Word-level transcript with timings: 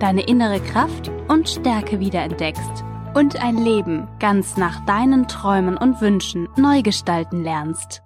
deine 0.00 0.26
innere 0.26 0.60
Kraft 0.60 1.10
und 1.28 1.48
Stärke 1.48 2.00
wiederentdeckst 2.00 2.84
und 3.14 3.36
ein 3.42 3.58
Leben 3.58 4.08
ganz 4.18 4.56
nach 4.56 4.84
deinen 4.86 5.28
Träumen 5.28 5.76
und 5.76 6.00
Wünschen 6.00 6.48
neu 6.56 6.80
gestalten 6.80 7.44
lernst. 7.44 8.02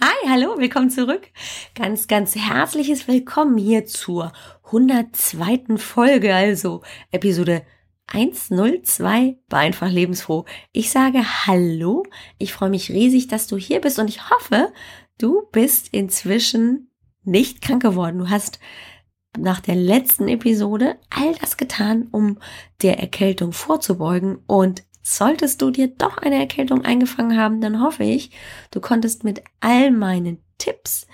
Hi, 0.00 0.28
hallo, 0.28 0.58
willkommen 0.58 0.90
zurück. 0.90 1.28
Ganz, 1.74 2.08
ganz 2.08 2.36
herzliches 2.36 3.08
Willkommen 3.08 3.56
hier 3.56 3.86
zur 3.86 4.32
102. 4.66 5.78
Folge, 5.78 6.34
also 6.34 6.82
Episode 7.10 7.62
102 8.08 9.38
bei 9.48 9.58
Einfach 9.58 9.90
Lebensfroh. 9.90 10.44
Ich 10.72 10.90
sage 10.90 11.20
Hallo, 11.46 12.04
ich 12.36 12.52
freue 12.52 12.70
mich 12.70 12.90
riesig, 12.90 13.28
dass 13.28 13.46
du 13.46 13.56
hier 13.56 13.80
bist 13.80 13.98
und 13.98 14.10
ich 14.10 14.28
hoffe, 14.30 14.74
du 15.16 15.48
bist 15.52 15.88
inzwischen 15.88 16.90
nicht 17.24 17.62
krank 17.62 17.82
geworden. 17.82 18.18
Du 18.18 18.28
hast 18.28 18.60
nach 19.40 19.60
der 19.60 19.76
letzten 19.76 20.28
Episode 20.28 20.96
all 21.10 21.34
das 21.34 21.56
getan, 21.56 22.08
um 22.10 22.38
der 22.82 22.98
Erkältung 22.98 23.52
vorzubeugen. 23.52 24.38
Und 24.46 24.84
solltest 25.02 25.62
du 25.62 25.70
dir 25.70 25.88
doch 25.88 26.18
eine 26.18 26.38
Erkältung 26.38 26.84
eingefangen 26.84 27.38
haben, 27.38 27.60
dann 27.60 27.82
hoffe 27.82 28.04
ich, 28.04 28.30
du 28.70 28.80
konntest 28.80 29.24
mit 29.24 29.42
all 29.60 29.90
meinen 29.90 30.42
Tipps 30.58 31.06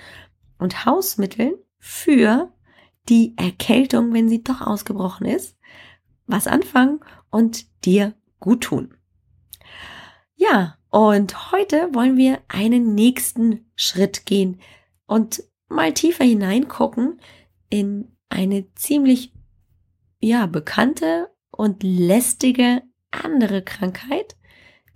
und 0.58 0.84
Hausmitteln 0.84 1.54
für 1.78 2.52
die 3.08 3.34
Erkältung, 3.36 4.12
wenn 4.12 4.28
sie 4.28 4.42
doch 4.42 4.60
ausgebrochen 4.60 5.27
ist, 5.27 5.56
was 6.27 6.46
anfangen 6.46 7.00
und 7.30 7.66
dir 7.84 8.14
gut 8.40 8.62
tun. 8.62 8.94
Ja, 10.34 10.78
und 10.90 11.52
heute 11.52 11.88
wollen 11.92 12.16
wir 12.16 12.38
einen 12.48 12.94
nächsten 12.94 13.70
Schritt 13.77 14.27
gehen 14.27 14.60
und 15.06 15.42
mal 15.68 15.92
tiefer 15.92 16.24
hineingucken 16.24 17.20
in 17.68 18.13
eine 18.28 18.72
ziemlich, 18.75 19.33
ja, 20.20 20.47
bekannte 20.47 21.30
und 21.50 21.83
lästige 21.83 22.83
andere 23.11 23.62
Krankheit, 23.62 24.36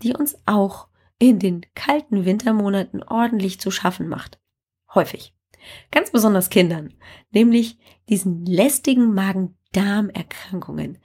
die 0.02 0.14
uns 0.14 0.36
auch 0.46 0.88
in 1.18 1.38
den 1.38 1.66
kalten 1.74 2.24
Wintermonaten 2.24 3.02
ordentlich 3.02 3.60
zu 3.60 3.70
schaffen 3.70 4.08
macht. 4.08 4.40
Häufig. 4.94 5.34
Ganz 5.90 6.10
besonders 6.10 6.50
Kindern. 6.50 6.94
Nämlich 7.30 7.78
diesen 8.08 8.46
lästigen 8.46 9.12
Magen-Darm-Erkrankungen. 9.14 10.98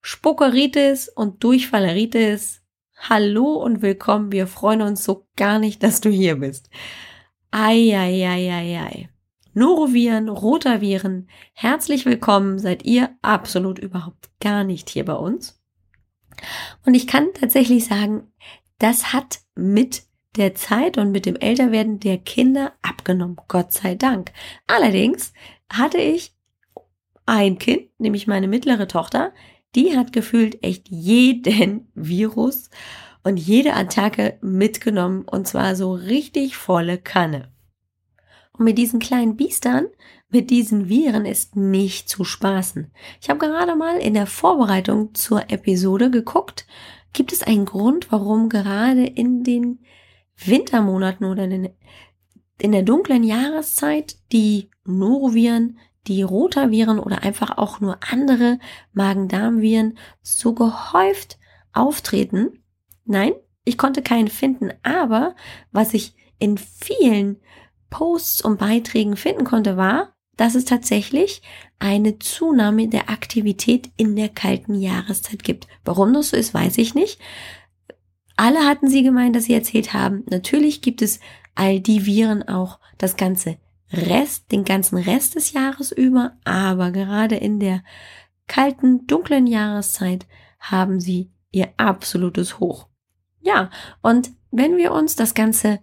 Spuckeritis 0.00 1.08
und 1.08 1.44
Durchfalleritis. 1.44 2.62
Hallo 2.96 3.54
und 3.62 3.82
willkommen. 3.82 4.32
Wir 4.32 4.46
freuen 4.46 4.82
uns 4.82 5.04
so 5.04 5.28
gar 5.36 5.58
nicht, 5.58 5.82
dass 5.82 6.00
du 6.00 6.08
hier 6.08 6.36
bist. 6.36 6.70
Eieieiei. 7.50 9.11
Noroviren, 9.54 10.30
Rotaviren, 10.30 11.28
herzlich 11.52 12.06
willkommen, 12.06 12.58
seid 12.58 12.86
ihr 12.86 13.10
absolut 13.20 13.78
überhaupt 13.78 14.30
gar 14.40 14.64
nicht 14.64 14.88
hier 14.88 15.04
bei 15.04 15.12
uns. 15.12 15.60
Und 16.86 16.94
ich 16.94 17.06
kann 17.06 17.28
tatsächlich 17.34 17.84
sagen, 17.84 18.32
das 18.78 19.12
hat 19.12 19.40
mit 19.54 20.04
der 20.36 20.54
Zeit 20.54 20.96
und 20.96 21.12
mit 21.12 21.26
dem 21.26 21.36
Älterwerden 21.36 22.00
der 22.00 22.16
Kinder 22.16 22.72
abgenommen, 22.80 23.36
Gott 23.46 23.72
sei 23.72 23.94
Dank. 23.94 24.32
Allerdings 24.66 25.34
hatte 25.70 25.98
ich 25.98 26.34
ein 27.26 27.58
Kind, 27.58 27.90
nämlich 27.98 28.26
meine 28.26 28.48
mittlere 28.48 28.88
Tochter, 28.88 29.34
die 29.74 29.98
hat 29.98 30.14
gefühlt 30.14 30.64
echt 30.64 30.88
jeden 30.88 31.92
Virus 31.94 32.70
und 33.22 33.36
jede 33.36 33.74
Attacke 33.74 34.38
mitgenommen 34.40 35.26
und 35.26 35.46
zwar 35.46 35.76
so 35.76 35.92
richtig 35.92 36.56
volle 36.56 36.96
Kanne. 36.96 37.51
Und 38.52 38.64
mit 38.64 38.78
diesen 38.78 39.00
kleinen 39.00 39.36
Biestern, 39.36 39.86
mit 40.28 40.50
diesen 40.50 40.88
Viren 40.88 41.26
ist 41.26 41.56
nicht 41.56 42.08
zu 42.08 42.24
spaßen. 42.24 42.90
Ich 43.20 43.30
habe 43.30 43.38
gerade 43.38 43.76
mal 43.76 43.98
in 43.98 44.14
der 44.14 44.26
Vorbereitung 44.26 45.14
zur 45.14 45.50
Episode 45.50 46.10
geguckt, 46.10 46.66
gibt 47.12 47.32
es 47.32 47.42
einen 47.42 47.64
Grund, 47.64 48.10
warum 48.10 48.48
gerade 48.48 49.04
in 49.04 49.42
den 49.44 49.80
Wintermonaten 50.36 51.26
oder 51.26 51.44
in, 51.44 51.70
in 52.58 52.72
der 52.72 52.82
dunklen 52.82 53.24
Jahreszeit 53.24 54.16
die 54.32 54.70
Noroviren, 54.84 55.78
die 56.06 56.22
Rotaviren 56.22 56.98
oder 56.98 57.22
einfach 57.22 57.58
auch 57.58 57.80
nur 57.80 57.98
andere 58.10 58.58
Magen-Darm-Viren 58.92 59.98
so 60.22 60.54
gehäuft 60.54 61.38
auftreten? 61.72 62.62
Nein, 63.04 63.32
ich 63.64 63.78
konnte 63.78 64.02
keinen 64.02 64.28
finden, 64.28 64.72
aber 64.82 65.34
was 65.70 65.94
ich 65.94 66.14
in 66.38 66.58
vielen 66.58 67.40
Posts 67.92 68.42
und 68.42 68.58
Beiträgen 68.58 69.16
finden 69.16 69.44
konnte, 69.44 69.76
war, 69.76 70.14
dass 70.36 70.56
es 70.56 70.64
tatsächlich 70.64 71.42
eine 71.78 72.18
Zunahme 72.18 72.88
der 72.88 73.10
Aktivität 73.10 73.90
in 73.96 74.16
der 74.16 74.30
kalten 74.30 74.74
Jahreszeit 74.74 75.44
gibt. 75.44 75.68
Warum 75.84 76.12
das 76.14 76.30
so 76.30 76.36
ist, 76.36 76.54
weiß 76.54 76.78
ich 76.78 76.94
nicht. 76.94 77.20
Alle 78.36 78.66
hatten 78.66 78.88
sie 78.88 79.02
gemeint, 79.02 79.36
dass 79.36 79.44
sie 79.44 79.54
erzählt 79.54 79.92
haben, 79.92 80.24
natürlich 80.30 80.80
gibt 80.80 81.02
es 81.02 81.20
all 81.54 81.80
die 81.80 82.06
Viren 82.06 82.48
auch 82.48 82.80
das 82.98 83.16
ganze 83.16 83.58
Rest, 83.92 84.50
den 84.52 84.64
ganzen 84.64 84.96
Rest 84.96 85.34
des 85.34 85.52
Jahres 85.52 85.92
über, 85.92 86.32
aber 86.44 86.92
gerade 86.92 87.36
in 87.36 87.60
der 87.60 87.84
kalten, 88.46 89.06
dunklen 89.06 89.46
Jahreszeit 89.46 90.26
haben 90.58 90.98
sie 90.98 91.30
ihr 91.50 91.68
absolutes 91.76 92.58
Hoch. 92.58 92.88
Ja, 93.40 93.70
und 94.00 94.30
wenn 94.50 94.78
wir 94.78 94.92
uns 94.92 95.14
das 95.14 95.34
Ganze 95.34 95.80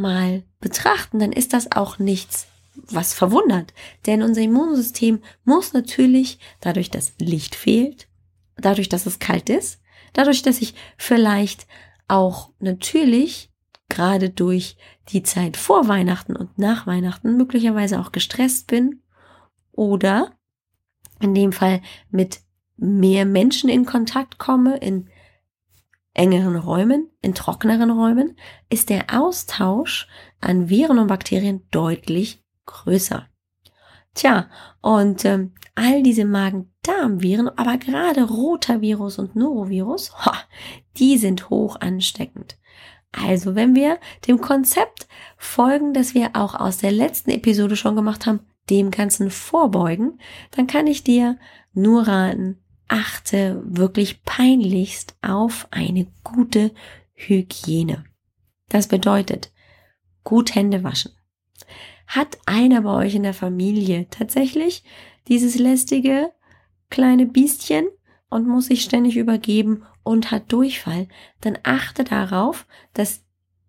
mal 0.00 0.42
betrachten, 0.60 1.18
dann 1.18 1.32
ist 1.32 1.52
das 1.52 1.72
auch 1.72 1.98
nichts, 1.98 2.48
was 2.74 3.14
verwundert. 3.14 3.72
Denn 4.06 4.22
unser 4.22 4.40
Immunsystem 4.40 5.20
muss 5.44 5.72
natürlich, 5.72 6.38
dadurch, 6.60 6.90
dass 6.90 7.12
Licht 7.18 7.54
fehlt, 7.54 8.08
dadurch, 8.56 8.88
dass 8.88 9.06
es 9.06 9.18
kalt 9.18 9.48
ist, 9.48 9.80
dadurch, 10.12 10.42
dass 10.42 10.60
ich 10.60 10.74
vielleicht 10.96 11.66
auch 12.08 12.50
natürlich 12.58 13.50
gerade 13.88 14.30
durch 14.30 14.76
die 15.08 15.22
Zeit 15.22 15.56
vor 15.56 15.88
Weihnachten 15.88 16.36
und 16.36 16.58
nach 16.58 16.86
Weihnachten 16.86 17.36
möglicherweise 17.36 18.00
auch 18.00 18.12
gestresst 18.12 18.66
bin 18.66 19.02
oder 19.72 20.32
in 21.20 21.34
dem 21.34 21.52
Fall 21.52 21.82
mit 22.10 22.40
mehr 22.76 23.26
Menschen 23.26 23.68
in 23.68 23.84
Kontakt 23.84 24.38
komme, 24.38 24.78
in 24.78 25.09
engeren 26.14 26.56
Räumen, 26.56 27.10
in 27.22 27.34
trockeneren 27.34 27.90
Räumen, 27.90 28.36
ist 28.68 28.90
der 28.90 29.06
Austausch 29.12 30.08
an 30.40 30.68
Viren 30.68 30.98
und 30.98 31.06
Bakterien 31.06 31.62
deutlich 31.70 32.42
größer. 32.66 33.26
Tja, 34.14 34.48
und 34.80 35.24
ähm, 35.24 35.52
all 35.74 36.02
diese 36.02 36.24
Magen-Darm-Viren, 36.24 37.48
aber 37.48 37.78
gerade 37.78 38.24
Rotavirus 38.24 39.18
und 39.18 39.36
Norovirus, 39.36 40.12
ho, 40.26 40.32
die 40.96 41.16
sind 41.16 41.48
hoch 41.48 41.76
ansteckend. 41.80 42.58
Also, 43.12 43.54
wenn 43.54 43.74
wir 43.74 43.98
dem 44.26 44.40
Konzept 44.40 45.08
folgen, 45.36 45.94
das 45.94 46.14
wir 46.14 46.30
auch 46.34 46.54
aus 46.54 46.78
der 46.78 46.92
letzten 46.92 47.30
Episode 47.30 47.76
schon 47.76 47.96
gemacht 47.96 48.26
haben, 48.26 48.40
dem 48.68 48.90
Ganzen 48.90 49.30
vorbeugen, 49.30 50.20
dann 50.52 50.66
kann 50.66 50.86
ich 50.86 51.02
dir 51.02 51.36
nur 51.72 52.06
raten, 52.06 52.58
achte 52.90 53.62
wirklich 53.64 54.22
peinlichst 54.24 55.16
auf 55.22 55.68
eine 55.70 56.08
gute 56.24 56.72
Hygiene. 57.14 58.04
Das 58.68 58.88
bedeutet, 58.88 59.52
gut 60.24 60.54
Hände 60.54 60.82
waschen. 60.82 61.12
Hat 62.06 62.38
einer 62.46 62.82
bei 62.82 63.06
euch 63.06 63.14
in 63.14 63.22
der 63.22 63.34
Familie 63.34 64.08
tatsächlich 64.10 64.82
dieses 65.28 65.56
lästige 65.56 66.32
kleine 66.90 67.26
Biestchen 67.26 67.86
und 68.28 68.48
muss 68.48 68.66
sich 68.66 68.82
ständig 68.82 69.16
übergeben 69.16 69.84
und 70.02 70.32
hat 70.32 70.50
Durchfall, 70.52 71.06
dann 71.40 71.58
achte 71.62 72.02
darauf, 72.02 72.66
dass 72.92 73.24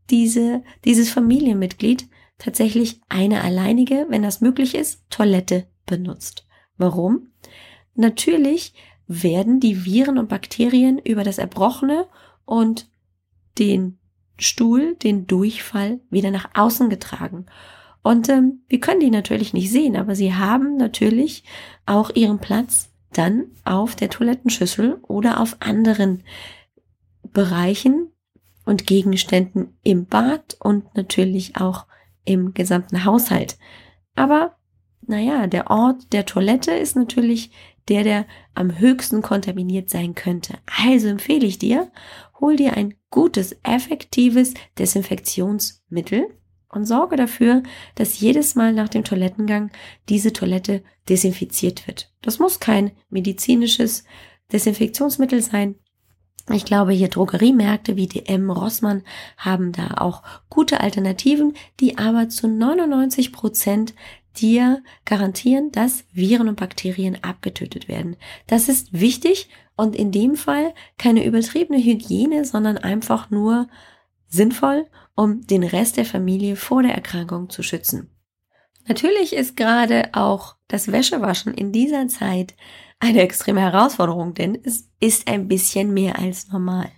diese, 0.10 0.64
dieses 0.84 1.12
Familienmitglied 1.12 2.10
tatsächlich 2.40 3.02
eine 3.08 3.44
alleinige, 3.44 4.08
wenn 4.10 4.24
das 4.24 4.42
möglich 4.42 4.74
ist, 4.74 5.04
Toilette 5.12 5.68
benutzt. 5.86 6.48
Warum? 6.78 7.32
Natürlich 7.94 8.74
werden 9.12 9.60
die 9.60 9.86
Viren 9.86 10.18
und 10.18 10.30
Bakterien 10.30 10.98
über 11.00 11.24
das 11.24 11.38
Erbrochene 11.38 12.08
und 12.46 12.90
den 13.60 13.98
Stuhl, 14.40 14.96
den 14.96 15.28
Durchfall 15.28 16.00
wieder 16.10 16.32
nach 16.32 16.50
außen 16.54 16.90
getragen. 16.90 17.46
Und 18.04 18.30
ähm, 18.30 18.62
wir 18.68 18.80
können 18.80 19.02
die 19.02 19.12
natürlich 19.12 19.54
nicht 19.54 19.70
sehen, 19.70 19.96
aber 19.96 20.16
sie 20.16 20.34
haben 20.34 20.78
natürlich 20.78 21.44
auch 21.86 22.10
ihren 22.16 22.40
Platz 22.40 22.90
dann 23.14 23.46
auf 23.66 23.96
der 23.96 24.10
Toilettenschüssel 24.10 25.00
oder 25.04 25.40
auf 25.40 25.58
anderen 25.60 26.24
Bereichen 27.34 28.12
und 28.66 28.88
Gegenständen 28.88 29.78
im 29.84 30.06
Bad 30.06 30.56
und 30.60 30.96
natürlich 30.96 31.58
auch 31.58 31.86
im 32.24 32.54
gesamten 32.54 33.04
Haushalt. 33.04 33.58
Aber 34.16 34.56
naja, 35.06 35.48
der 35.48 35.70
Ort 35.70 36.14
der 36.14 36.26
Toilette 36.26 36.72
ist 36.72 36.96
natürlich 36.96 37.52
der, 37.88 38.04
der 38.04 38.26
am 38.54 38.80
höchsten 38.80 39.22
kontaminiert 39.22 39.90
sein 39.90 40.16
könnte. 40.16 40.58
Also 40.84 41.08
empfehle 41.08 41.46
ich 41.46 41.60
dir, 41.60 41.92
hol 42.40 42.56
dir 42.56 42.78
ein 42.78 42.96
gutes, 43.10 43.56
effektives 43.64 44.54
Desinfektionsmittel 44.78 46.28
und 46.70 46.86
sorge 46.86 47.16
dafür, 47.16 47.64
dass 47.96 48.20
jedes 48.20 48.56
Mal 48.56 48.74
nach 48.74 48.90
dem 48.90 49.04
Toilettengang 49.04 49.72
diese 50.10 50.34
Toilette 50.34 50.84
desinfiziert 51.10 51.88
wird. 51.88 52.12
Das 52.22 52.40
muss 52.40 52.60
kein 52.60 52.92
medizinisches 53.10 54.06
Desinfektionsmittel 54.52 55.42
sein. 55.42 55.76
Ich 56.50 56.66
glaube, 56.66 56.92
hier 56.92 57.08
Drogeriemärkte 57.08 57.96
wie 57.96 58.08
DM, 58.08 58.50
Rossmann 58.50 59.04
haben 59.38 59.72
da 59.72 59.96
auch 59.98 60.24
gute 60.50 60.82
Alternativen, 60.82 61.54
die 61.80 61.98
aber 61.98 62.30
zu 62.30 62.48
99 62.48 63.32
Prozent 63.32 63.94
dir 64.38 64.84
garantieren, 65.06 65.72
dass 65.72 66.06
Viren 66.14 66.48
und 66.48 66.60
Bakterien 66.60 67.24
abgetötet 67.24 67.88
werden. 67.88 68.16
Das 68.48 68.70
ist 68.70 68.94
wichtig 68.94 69.50
und 69.76 69.96
in 69.96 70.12
dem 70.12 70.36
Fall 70.36 70.74
keine 70.98 71.26
übertriebene 71.26 71.82
Hygiene, 71.82 72.46
sondern 72.46 72.78
einfach 72.78 73.30
nur 73.30 73.68
sinnvoll, 74.28 74.88
um 75.16 75.46
den 75.46 75.64
Rest 75.64 75.98
der 75.98 76.06
Familie 76.06 76.56
vor 76.56 76.84
der 76.84 76.94
Erkrankung 76.94 77.50
zu 77.50 77.64
schützen. 77.64 78.10
Natürlich 78.88 79.34
ist 79.34 79.58
gerade 79.58 80.10
auch 80.14 80.56
das 80.68 80.92
Wäschewaschen 80.92 81.54
in 81.54 81.72
dieser 81.72 82.08
Zeit 82.08 82.56
eine 83.00 83.22
extreme 83.22 83.62
Herausforderung, 83.62 84.34
denn 84.34 84.58
es 84.64 84.90
ist 85.00 85.28
ein 85.28 85.48
bisschen 85.48 85.94
mehr 85.94 86.18
als 86.18 86.50
normal. 86.50 86.90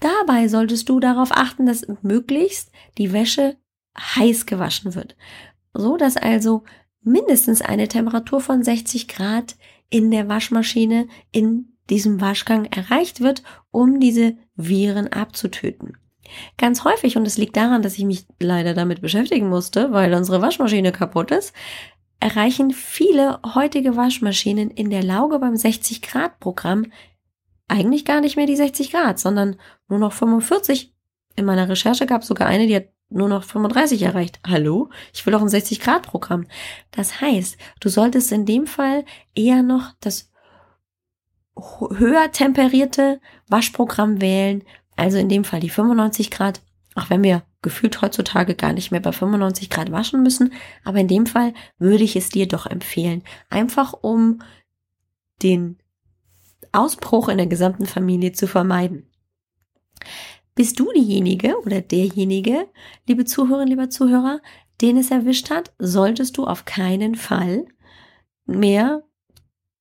Dabei 0.00 0.48
solltest 0.48 0.88
du 0.88 1.00
darauf 1.00 1.30
achten, 1.32 1.66
dass 1.66 1.86
möglichst 2.02 2.70
die 2.98 3.12
Wäsche 3.12 3.56
heiß 3.96 4.46
gewaschen 4.46 4.94
wird 4.94 5.16
so 5.74 5.96
dass 5.96 6.16
also 6.16 6.64
mindestens 7.02 7.60
eine 7.60 7.88
Temperatur 7.88 8.40
von 8.40 8.62
60 8.62 9.08
Grad 9.08 9.56
in 9.90 10.10
der 10.10 10.28
Waschmaschine 10.28 11.06
in 11.32 11.76
diesem 11.90 12.20
Waschgang 12.20 12.64
erreicht 12.66 13.20
wird, 13.20 13.42
um 13.70 14.00
diese 14.00 14.36
Viren 14.56 15.12
abzutöten. 15.12 15.98
Ganz 16.56 16.84
häufig, 16.84 17.16
und 17.16 17.26
es 17.26 17.36
liegt 17.36 17.56
daran, 17.56 17.82
dass 17.82 17.98
ich 17.98 18.04
mich 18.04 18.26
leider 18.40 18.72
damit 18.72 19.02
beschäftigen 19.02 19.48
musste, 19.48 19.92
weil 19.92 20.14
unsere 20.14 20.40
Waschmaschine 20.40 20.90
kaputt 20.90 21.30
ist, 21.30 21.52
erreichen 22.20 22.70
viele 22.70 23.38
heutige 23.54 23.96
Waschmaschinen 23.96 24.70
in 24.70 24.88
der 24.88 25.02
Lauge 25.02 25.38
beim 25.38 25.56
60 25.56 26.00
Grad 26.00 26.40
Programm 26.40 26.86
eigentlich 27.68 28.04
gar 28.04 28.20
nicht 28.20 28.36
mehr 28.36 28.46
die 28.46 28.56
60 28.56 28.90
Grad, 28.90 29.18
sondern 29.18 29.56
nur 29.88 29.98
noch 29.98 30.12
45. 30.12 30.94
In 31.36 31.44
meiner 31.44 31.68
Recherche 31.68 32.06
gab 32.06 32.22
es 32.22 32.28
sogar 32.28 32.46
eine, 32.46 32.66
die 32.66 32.76
hat 32.76 32.88
nur 33.10 33.28
noch 33.28 33.44
35 33.44 34.02
erreicht. 34.02 34.40
Hallo? 34.46 34.90
Ich 35.12 35.24
will 35.24 35.34
auch 35.34 35.42
ein 35.42 35.48
60-Grad-Programm. 35.48 36.46
Das 36.90 37.20
heißt, 37.20 37.56
du 37.80 37.88
solltest 37.88 38.32
in 38.32 38.46
dem 38.46 38.66
Fall 38.66 39.04
eher 39.34 39.62
noch 39.62 39.92
das 40.00 40.30
höher 41.56 42.32
temperierte 42.32 43.20
Waschprogramm 43.48 44.20
wählen. 44.20 44.64
Also 44.96 45.18
in 45.18 45.28
dem 45.28 45.44
Fall 45.44 45.60
die 45.60 45.70
95 45.70 46.30
Grad. 46.30 46.60
Auch 46.94 47.10
wenn 47.10 47.22
wir 47.22 47.42
gefühlt 47.62 48.02
heutzutage 48.02 48.54
gar 48.54 48.72
nicht 48.72 48.90
mehr 48.90 49.00
bei 49.00 49.12
95 49.12 49.70
Grad 49.70 49.90
waschen 49.90 50.22
müssen. 50.22 50.52
Aber 50.84 50.98
in 50.98 51.08
dem 51.08 51.26
Fall 51.26 51.54
würde 51.78 52.04
ich 52.04 52.16
es 52.16 52.28
dir 52.28 52.46
doch 52.46 52.66
empfehlen. 52.66 53.22
Einfach 53.50 53.92
um 53.92 54.40
den 55.42 55.78
Ausbruch 56.72 57.28
in 57.28 57.38
der 57.38 57.46
gesamten 57.46 57.86
Familie 57.86 58.32
zu 58.32 58.46
vermeiden. 58.46 59.08
Bist 60.54 60.78
du 60.78 60.92
diejenige 60.92 61.58
oder 61.64 61.80
derjenige, 61.80 62.68
liebe 63.08 63.24
Zuhörerinnen, 63.24 63.68
lieber 63.68 63.90
Zuhörer, 63.90 64.40
den 64.80 64.96
es 64.96 65.10
erwischt 65.10 65.50
hat, 65.50 65.72
solltest 65.78 66.36
du 66.36 66.44
auf 66.46 66.64
keinen 66.64 67.16
Fall 67.16 67.66
mehr 68.46 69.02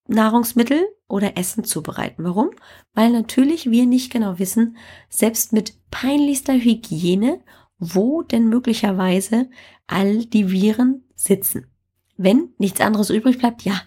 Nahrungsmittel 0.08 0.88
oder 1.08 1.38
Essen 1.38 1.64
zubereiten. 1.64 2.24
Warum? 2.24 2.50
Weil 2.94 3.12
natürlich 3.12 3.70
wir 3.70 3.86
nicht 3.86 4.12
genau 4.12 4.40
wissen, 4.40 4.78
selbst 5.10 5.54
mit 5.54 5.78
peinlichster 5.92 6.54
Hygiene, 6.54 7.42
wo 7.78 8.24
denn 8.24 8.48
möglicherweise 8.48 9.50
all 9.88 10.26
die 10.26 10.52
Viren 10.52 11.08
sitzen. 11.16 11.68
Wenn 12.18 12.54
nichts 12.58 12.82
anderes 12.82 13.10
übrig 13.10 13.38
bleibt, 13.38 13.64
ja, 13.64 13.80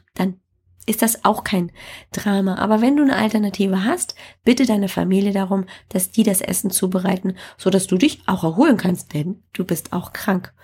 ist 0.86 1.02
das 1.02 1.24
auch 1.24 1.44
kein 1.44 1.72
Drama. 2.12 2.56
Aber 2.56 2.80
wenn 2.80 2.96
du 2.96 3.02
eine 3.02 3.16
Alternative 3.16 3.84
hast, 3.84 4.14
bitte 4.44 4.64
deine 4.66 4.88
Familie 4.88 5.32
darum, 5.32 5.66
dass 5.88 6.10
die 6.10 6.22
das 6.22 6.40
Essen 6.40 6.70
zubereiten, 6.70 7.36
so 7.58 7.70
dass 7.70 7.86
du 7.86 7.98
dich 7.98 8.22
auch 8.26 8.44
erholen 8.44 8.76
kannst, 8.76 9.12
denn 9.12 9.42
du 9.52 9.64
bist 9.64 9.92
auch 9.92 10.12
krank. 10.12 10.54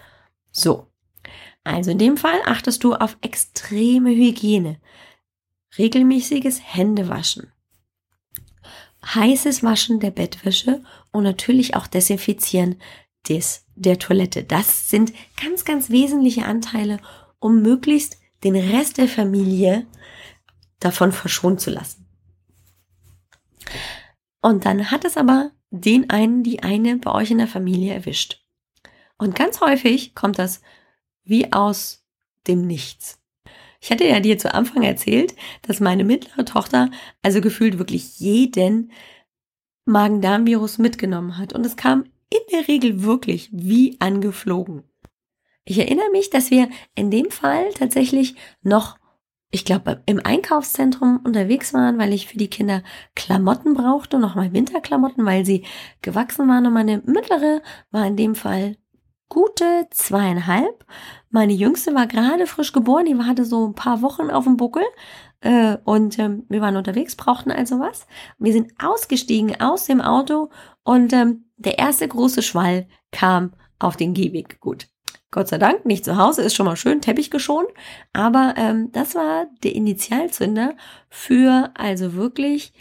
So. 0.52 0.86
Also 1.64 1.90
in 1.90 1.98
dem 1.98 2.16
Fall 2.16 2.40
achtest 2.46 2.82
du 2.82 2.94
auf 2.94 3.16
extreme 3.20 4.10
Hygiene, 4.10 4.80
regelmäßiges 5.78 6.60
Händewaschen, 6.62 7.52
heißes 9.04 9.62
Waschen 9.62 10.00
der 10.00 10.10
Bettwäsche 10.10 10.82
und 11.12 11.22
natürlich 11.22 11.76
auch 11.76 11.86
Desinfizieren 11.86 12.80
des, 13.28 13.64
der 13.76 13.98
Toilette. 13.98 14.42
Das 14.42 14.90
sind 14.90 15.12
ganz, 15.40 15.64
ganz 15.64 15.90
wesentliche 15.90 16.44
Anteile, 16.44 16.98
um 17.38 17.62
möglichst 17.62 18.18
den 18.44 18.56
Rest 18.56 18.98
der 18.98 19.08
Familie 19.08 19.86
davon 20.80 21.12
verschont 21.12 21.60
zu 21.60 21.70
lassen. 21.70 22.06
Und 24.40 24.64
dann 24.64 24.90
hat 24.90 25.04
es 25.04 25.16
aber 25.16 25.52
den 25.70 26.10
einen, 26.10 26.42
die 26.42 26.62
eine 26.62 26.98
bei 26.98 27.12
euch 27.12 27.30
in 27.30 27.38
der 27.38 27.48
Familie 27.48 27.94
erwischt. 27.94 28.44
Und 29.16 29.34
ganz 29.34 29.60
häufig 29.60 30.14
kommt 30.14 30.38
das 30.38 30.60
wie 31.24 31.52
aus 31.52 32.04
dem 32.48 32.66
Nichts. 32.66 33.20
Ich 33.80 33.90
hatte 33.90 34.06
ja 34.06 34.20
dir 34.20 34.38
zu 34.38 34.52
Anfang 34.52 34.82
erzählt, 34.82 35.34
dass 35.62 35.80
meine 35.80 36.04
mittlere 36.04 36.44
Tochter 36.44 36.90
also 37.22 37.40
gefühlt 37.40 37.78
wirklich 37.78 38.20
jeden 38.20 38.92
Magen-Darm-Virus 39.86 40.78
mitgenommen 40.78 41.38
hat. 41.38 41.52
Und 41.52 41.64
es 41.64 41.76
kam 41.76 42.04
in 42.30 42.40
der 42.52 42.68
Regel 42.68 43.02
wirklich 43.02 43.48
wie 43.52 43.96
angeflogen. 44.00 44.84
Ich 45.64 45.78
erinnere 45.78 46.10
mich, 46.10 46.30
dass 46.30 46.50
wir 46.50 46.68
in 46.94 47.10
dem 47.10 47.30
Fall 47.30 47.72
tatsächlich 47.74 48.34
noch 48.62 48.98
ich 49.54 49.66
glaube, 49.66 50.02
im 50.06 50.18
Einkaufszentrum 50.24 51.20
unterwegs 51.24 51.74
waren, 51.74 51.98
weil 51.98 52.14
ich 52.14 52.26
für 52.26 52.38
die 52.38 52.48
Kinder 52.48 52.82
Klamotten 53.14 53.74
brauchte, 53.74 54.18
nochmal 54.18 54.54
Winterklamotten, 54.54 55.26
weil 55.26 55.44
sie 55.44 55.66
gewachsen 56.00 56.48
waren. 56.48 56.66
Und 56.66 56.72
meine 56.72 57.02
mittlere 57.04 57.60
war 57.90 58.06
in 58.06 58.16
dem 58.16 58.34
Fall 58.34 58.78
gute 59.28 59.86
zweieinhalb. 59.90 60.86
Meine 61.28 61.52
jüngste 61.52 61.94
war 61.94 62.06
gerade 62.06 62.46
frisch 62.46 62.72
geboren, 62.72 63.04
die 63.04 63.14
hatte 63.16 63.44
so 63.44 63.68
ein 63.68 63.74
paar 63.74 64.00
Wochen 64.00 64.30
auf 64.30 64.44
dem 64.44 64.56
Buckel. 64.56 64.84
Äh, 65.40 65.76
und 65.84 66.18
ähm, 66.18 66.44
wir 66.48 66.62
waren 66.62 66.76
unterwegs, 66.76 67.14
brauchten 67.14 67.50
also 67.50 67.78
was. 67.78 68.06
Wir 68.38 68.54
sind 68.54 68.72
ausgestiegen 68.82 69.60
aus 69.60 69.84
dem 69.84 70.00
Auto 70.00 70.48
und 70.82 71.12
ähm, 71.12 71.50
der 71.56 71.78
erste 71.78 72.08
große 72.08 72.40
Schwall 72.40 72.88
kam 73.10 73.52
auf 73.78 73.96
den 73.96 74.14
Gehweg. 74.14 74.60
Gut, 74.60 74.88
Gott 75.32 75.48
sei 75.48 75.58
Dank, 75.58 75.86
nicht 75.86 76.04
zu 76.04 76.18
Hause, 76.18 76.42
ist 76.42 76.54
schon 76.54 76.66
mal 76.66 76.76
schön, 76.76 77.00
Teppich 77.00 77.30
geschont. 77.30 77.68
Aber 78.12 78.54
ähm, 78.56 78.92
das 78.92 79.14
war 79.14 79.46
der 79.64 79.74
Initialzünder 79.74 80.76
für 81.08 81.70
also 81.74 82.14
wirklich 82.14 82.74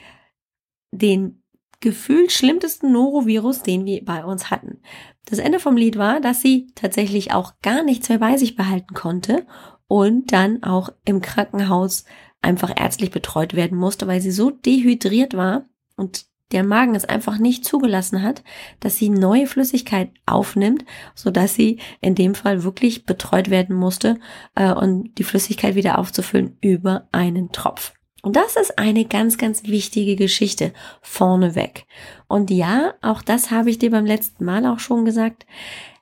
den 0.92 1.42
gefühlt 1.80 2.32
schlimmsten 2.32 2.92
Norovirus, 2.92 3.64
den 3.64 3.86
wir 3.86 4.06
bei 4.06 4.24
uns 4.24 4.52
hatten. 4.52 4.82
Das 5.26 5.40
Ende 5.40 5.60
vom 5.60 5.78
Lied 5.78 5.98
war, 5.98 6.20
dass 6.20 6.42
sie 6.42 6.68
tatsächlich 6.76 7.34
auch 7.34 7.54
gar 7.62 7.84
nichts 7.84 8.10
mehr 8.10 8.20
bei 8.20 8.38
sich 8.38 8.56
behalten 8.56 8.94
konnte 8.94 9.48
und 9.88 10.34
dann 10.34 10.62
auch 10.62 10.90
im 11.06 11.22
Krankenhaus 11.22 12.04
einfach 12.42 12.74
ärztlich 12.76 13.12
betreut 13.12 13.56
werden 13.56 13.78
musste, 13.78 14.08
weil 14.08 14.20
sie 14.20 14.32
so 14.32 14.52
dehydriert 14.52 15.36
war 15.38 15.66
und 15.96 16.26
der 16.54 16.64
Magen 16.64 16.96
es 16.96 17.06
einfach 17.06 17.38
nicht 17.38 17.66
zugelassen 17.66 18.22
hat, 18.22 18.44
dass 18.80 18.98
sie 18.98 19.10
neue 19.10 19.48
Flüssigkeit 19.48 20.12
aufnimmt, 20.26 20.86
so 21.16 21.32
dass 21.32 21.56
sie 21.56 21.80
in 22.02 22.16
dem 22.16 22.36
Fall 22.36 22.64
wirklich 22.64 23.06
betreut 23.06 23.50
werden 23.50 23.76
musste 23.76 24.20
äh, 24.56 24.72
und 24.72 25.18
die 25.18 25.24
Flüssigkeit 25.24 25.76
wieder 25.76 25.98
aufzufüllen 25.98 26.58
über 26.62 27.08
einen 27.12 27.52
Tropf. 27.52 27.94
Und 28.22 28.36
das 28.36 28.56
ist 28.56 28.78
eine 28.78 29.06
ganz, 29.06 29.38
ganz 29.38 29.64
wichtige 29.64 30.16
Geschichte 30.16 30.74
vorneweg. 31.02 31.86
Und 32.28 32.52
ja, 32.52 32.94
auch 33.02 33.24
das 33.24 33.50
habe 33.50 33.72
ich 33.72 33.80
dir 33.80 33.90
beim 33.90 34.06
letzten 34.06 34.46
Mal 34.46 34.66
auch 34.68 34.80
schon 34.80 35.06
gesagt. 35.06 35.46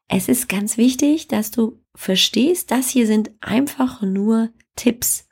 Es 0.09 0.27
ist 0.27 0.49
ganz 0.49 0.77
wichtig, 0.77 1.27
dass 1.27 1.51
du 1.51 1.79
verstehst, 1.95 2.71
das 2.71 2.89
hier 2.89 3.07
sind 3.07 3.31
einfach 3.39 4.01
nur 4.01 4.49
Tipps. 4.75 5.28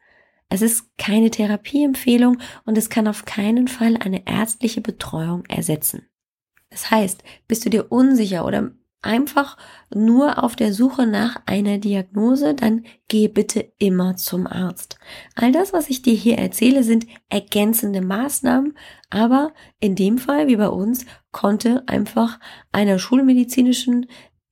Es 0.50 0.62
ist 0.62 0.98
keine 0.98 1.30
Therapieempfehlung 1.30 2.40
und 2.66 2.78
es 2.78 2.90
kann 2.90 3.08
auf 3.08 3.26
keinen 3.26 3.68
Fall 3.68 3.98
eine 3.98 4.28
ärztliche 4.28 4.82
Betreuung 4.82 5.46
ersetzen. 5.46 6.08
Das 6.70 6.92
heißt, 6.92 7.24
bist 7.48 7.66
du 7.66 7.70
dir 7.70 7.92
unsicher 7.92 8.46
oder 8.46 8.72
einfach 9.02 9.58
nur 9.94 10.44
auf 10.44 10.56
der 10.56 10.74
Suche 10.74 11.06
nach 11.06 11.38
einer 11.46 11.78
Diagnose, 11.78 12.54
dann 12.56 12.86
geh 13.08 13.28
bitte 13.28 13.72
immer 13.78 14.18
zum 14.18 14.48
Arzt. 14.48 14.98
All 15.36 15.52
das, 15.52 15.72
was 15.72 15.90
ich 15.90 16.02
dir 16.02 16.16
hier 16.16 16.38
erzähle, 16.38 16.84
sind 16.84 17.06
ergänzende 17.30 18.02
Maßnahmen, 18.02 18.78
aber 19.10 19.54
in 19.80 19.96
dem 19.96 20.18
Fall, 20.18 20.48
wie 20.48 20.58
bei 20.58 20.70
uns, 20.70 21.06
konnte 21.32 21.84
einfach 21.88 22.40
einer 22.72 23.00
schulmedizinischen 23.00 24.08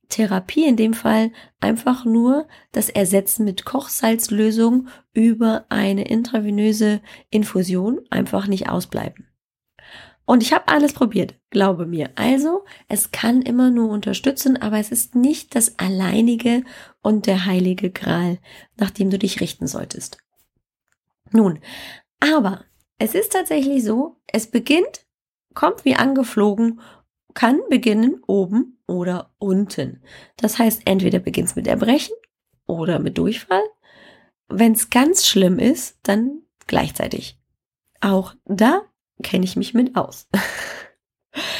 Therapie 0.08 0.64
in 0.64 0.76
dem 0.76 0.94
Fall 0.94 1.32
einfach 1.60 2.04
nur 2.04 2.46
das 2.72 2.88
Ersetzen 2.88 3.44
mit 3.44 3.64
Kochsalzlösung 3.64 4.88
über 5.12 5.66
eine 5.68 6.06
intravenöse 6.08 7.00
Infusion 7.30 8.00
einfach 8.10 8.46
nicht 8.46 8.68
ausbleiben. 8.68 9.26
Und 10.26 10.42
ich 10.42 10.52
habe 10.52 10.66
alles 10.68 10.92
probiert, 10.92 11.36
glaube 11.50 11.86
mir. 11.86 12.10
Also, 12.16 12.64
es 12.88 13.12
kann 13.12 13.42
immer 13.42 13.70
nur 13.70 13.90
unterstützen, 13.90 14.60
aber 14.60 14.78
es 14.78 14.90
ist 14.90 15.14
nicht 15.14 15.54
das 15.54 15.78
alleinige 15.78 16.64
und 17.00 17.26
der 17.26 17.46
heilige 17.46 17.90
Gral, 17.90 18.38
nach 18.76 18.90
dem 18.90 19.08
du 19.08 19.18
dich 19.18 19.40
richten 19.40 19.68
solltest. 19.68 20.18
Nun, 21.30 21.60
aber 22.18 22.64
es 22.98 23.14
ist 23.14 23.32
tatsächlich 23.32 23.84
so, 23.84 24.16
es 24.26 24.48
beginnt, 24.50 25.06
kommt 25.54 25.84
wie 25.84 25.94
angeflogen, 25.94 26.80
kann 27.36 27.60
beginnen 27.68 28.22
oben 28.26 28.80
oder 28.88 29.30
unten. 29.38 30.02
Das 30.36 30.58
heißt, 30.58 30.82
entweder 30.86 31.20
beginnt 31.20 31.50
es 31.50 31.54
mit 31.54 31.68
Erbrechen 31.68 32.16
oder 32.66 32.98
mit 32.98 33.18
Durchfall. 33.18 33.62
Wenn 34.48 34.72
es 34.72 34.90
ganz 34.90 35.26
schlimm 35.26 35.58
ist, 35.58 35.98
dann 36.02 36.40
gleichzeitig. 36.66 37.38
Auch 38.00 38.34
da 38.46 38.82
kenne 39.22 39.44
ich 39.44 39.54
mich 39.54 39.74
mit 39.74 39.96
aus. 39.96 40.28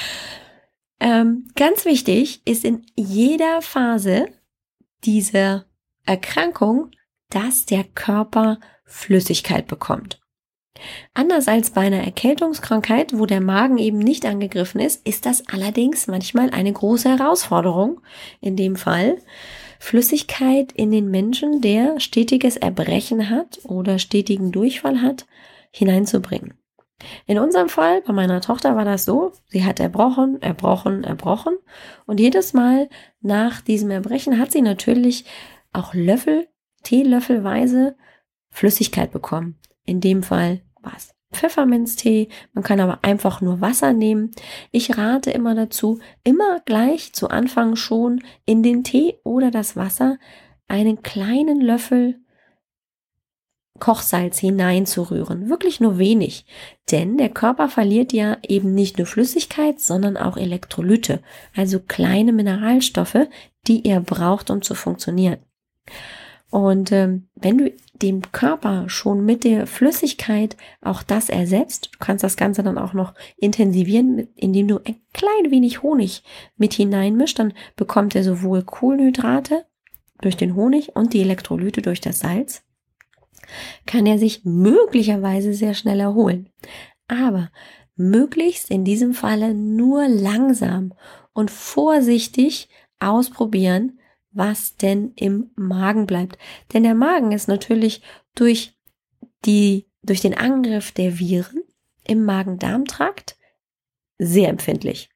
ähm, 1.00 1.48
ganz 1.54 1.84
wichtig 1.84 2.40
ist 2.46 2.64
in 2.64 2.86
jeder 2.96 3.60
Phase 3.60 4.28
dieser 5.04 5.66
Erkrankung, 6.06 6.90
dass 7.28 7.66
der 7.66 7.84
Körper 7.84 8.60
Flüssigkeit 8.84 9.66
bekommt. 9.66 10.25
Anders 11.14 11.48
als 11.48 11.70
bei 11.70 11.82
einer 11.82 12.04
Erkältungskrankheit, 12.04 13.18
wo 13.18 13.26
der 13.26 13.40
Magen 13.40 13.78
eben 13.78 13.98
nicht 13.98 14.26
angegriffen 14.26 14.80
ist, 14.80 15.06
ist 15.06 15.26
das 15.26 15.46
allerdings 15.48 16.06
manchmal 16.06 16.50
eine 16.50 16.72
große 16.72 17.08
Herausforderung. 17.08 18.00
In 18.40 18.56
dem 18.56 18.76
Fall 18.76 19.18
Flüssigkeit 19.78 20.72
in 20.72 20.90
den 20.90 21.10
Menschen, 21.10 21.60
der 21.60 22.00
stetiges 22.00 22.56
Erbrechen 22.56 23.30
hat 23.30 23.60
oder 23.64 23.98
stetigen 23.98 24.52
Durchfall 24.52 25.02
hat, 25.02 25.26
hineinzubringen. 25.70 26.54
In 27.26 27.38
unserem 27.38 27.68
Fall, 27.68 28.00
bei 28.02 28.12
meiner 28.12 28.40
Tochter 28.40 28.74
war 28.74 28.84
das 28.84 29.04
so, 29.04 29.32
sie 29.48 29.64
hat 29.64 29.80
erbrochen, 29.80 30.40
erbrochen, 30.40 31.04
erbrochen 31.04 31.56
und 32.06 32.20
jedes 32.20 32.54
Mal 32.54 32.88
nach 33.20 33.60
diesem 33.60 33.90
Erbrechen 33.90 34.38
hat 34.38 34.50
sie 34.50 34.62
natürlich 34.62 35.26
auch 35.72 35.92
Löffel, 35.92 36.48
Teelöffelweise 36.82 37.96
Flüssigkeit 38.50 39.10
bekommen. 39.10 39.58
In 39.84 40.00
dem 40.00 40.22
Fall 40.22 40.62
war 40.86 40.94
es 40.96 41.10
Pfefferminztee, 41.32 42.28
man 42.54 42.64
kann 42.64 42.80
aber 42.80 43.00
einfach 43.02 43.40
nur 43.40 43.60
Wasser 43.60 43.92
nehmen. 43.92 44.30
Ich 44.70 44.96
rate 44.96 45.30
immer 45.30 45.54
dazu, 45.54 45.98
immer 46.24 46.60
gleich 46.64 47.12
zu 47.12 47.28
Anfang 47.28 47.76
schon 47.76 48.22
in 48.46 48.62
den 48.62 48.84
Tee 48.84 49.18
oder 49.24 49.50
das 49.50 49.76
Wasser 49.76 50.18
einen 50.68 51.02
kleinen 51.02 51.60
Löffel 51.60 52.20
Kochsalz 53.78 54.38
hineinzurühren. 54.38 55.50
Wirklich 55.50 55.80
nur 55.80 55.98
wenig. 55.98 56.46
Denn 56.90 57.18
der 57.18 57.28
Körper 57.28 57.68
verliert 57.68 58.12
ja 58.12 58.38
eben 58.46 58.74
nicht 58.74 58.96
nur 58.96 59.06
Flüssigkeit, 59.06 59.80
sondern 59.80 60.16
auch 60.16 60.38
Elektrolyte, 60.38 61.22
also 61.54 61.80
kleine 61.80 62.32
Mineralstoffe, 62.32 63.28
die 63.66 63.84
er 63.84 64.00
braucht, 64.00 64.50
um 64.50 64.62
zu 64.62 64.74
funktionieren. 64.74 65.38
Und 66.50 66.92
ähm, 66.92 67.28
wenn 67.34 67.58
du 67.58 67.72
dem 68.02 68.22
Körper 68.32 68.88
schon 68.88 69.24
mit 69.24 69.44
der 69.44 69.66
Flüssigkeit 69.66 70.56
auch 70.80 71.02
das 71.02 71.28
ersetzt, 71.28 71.90
du 71.92 71.98
kannst 71.98 72.22
das 72.22 72.36
Ganze 72.36 72.62
dann 72.62 72.78
auch 72.78 72.92
noch 72.92 73.14
intensivieren, 73.36 74.28
indem 74.36 74.68
du 74.68 74.78
ein 74.84 75.00
klein 75.12 75.50
wenig 75.50 75.82
Honig 75.82 76.22
mit 76.56 76.74
hineinmischst, 76.74 77.38
dann 77.38 77.54
bekommt 77.74 78.14
er 78.14 78.22
sowohl 78.22 78.62
Kohlenhydrate 78.62 79.64
durch 80.20 80.36
den 80.36 80.54
Honig 80.54 80.94
und 80.94 81.14
die 81.14 81.20
Elektrolyte 81.20 81.82
durch 81.82 82.00
das 82.00 82.20
Salz 82.20 82.62
kann 83.86 84.06
er 84.06 84.18
sich 84.18 84.44
möglicherweise 84.44 85.54
sehr 85.54 85.74
schnell 85.74 86.00
erholen. 86.00 86.48
Aber 87.08 87.50
möglichst 87.96 88.70
in 88.70 88.84
diesem 88.84 89.14
Falle 89.14 89.54
nur 89.54 90.08
langsam 90.08 90.92
und 91.32 91.50
vorsichtig 91.50 92.68
ausprobieren, 92.98 93.95
was 94.36 94.76
denn 94.76 95.12
im 95.16 95.50
Magen 95.56 96.06
bleibt. 96.06 96.38
Denn 96.72 96.82
der 96.82 96.94
Magen 96.94 97.32
ist 97.32 97.48
natürlich 97.48 98.02
durch 98.34 98.78
die, 99.44 99.86
durch 100.02 100.20
den 100.20 100.36
Angriff 100.36 100.92
der 100.92 101.18
Viren 101.18 101.62
im 102.04 102.24
Magen-Darm-Trakt 102.24 103.36
sehr 104.18 104.48
empfindlich. 104.48 105.10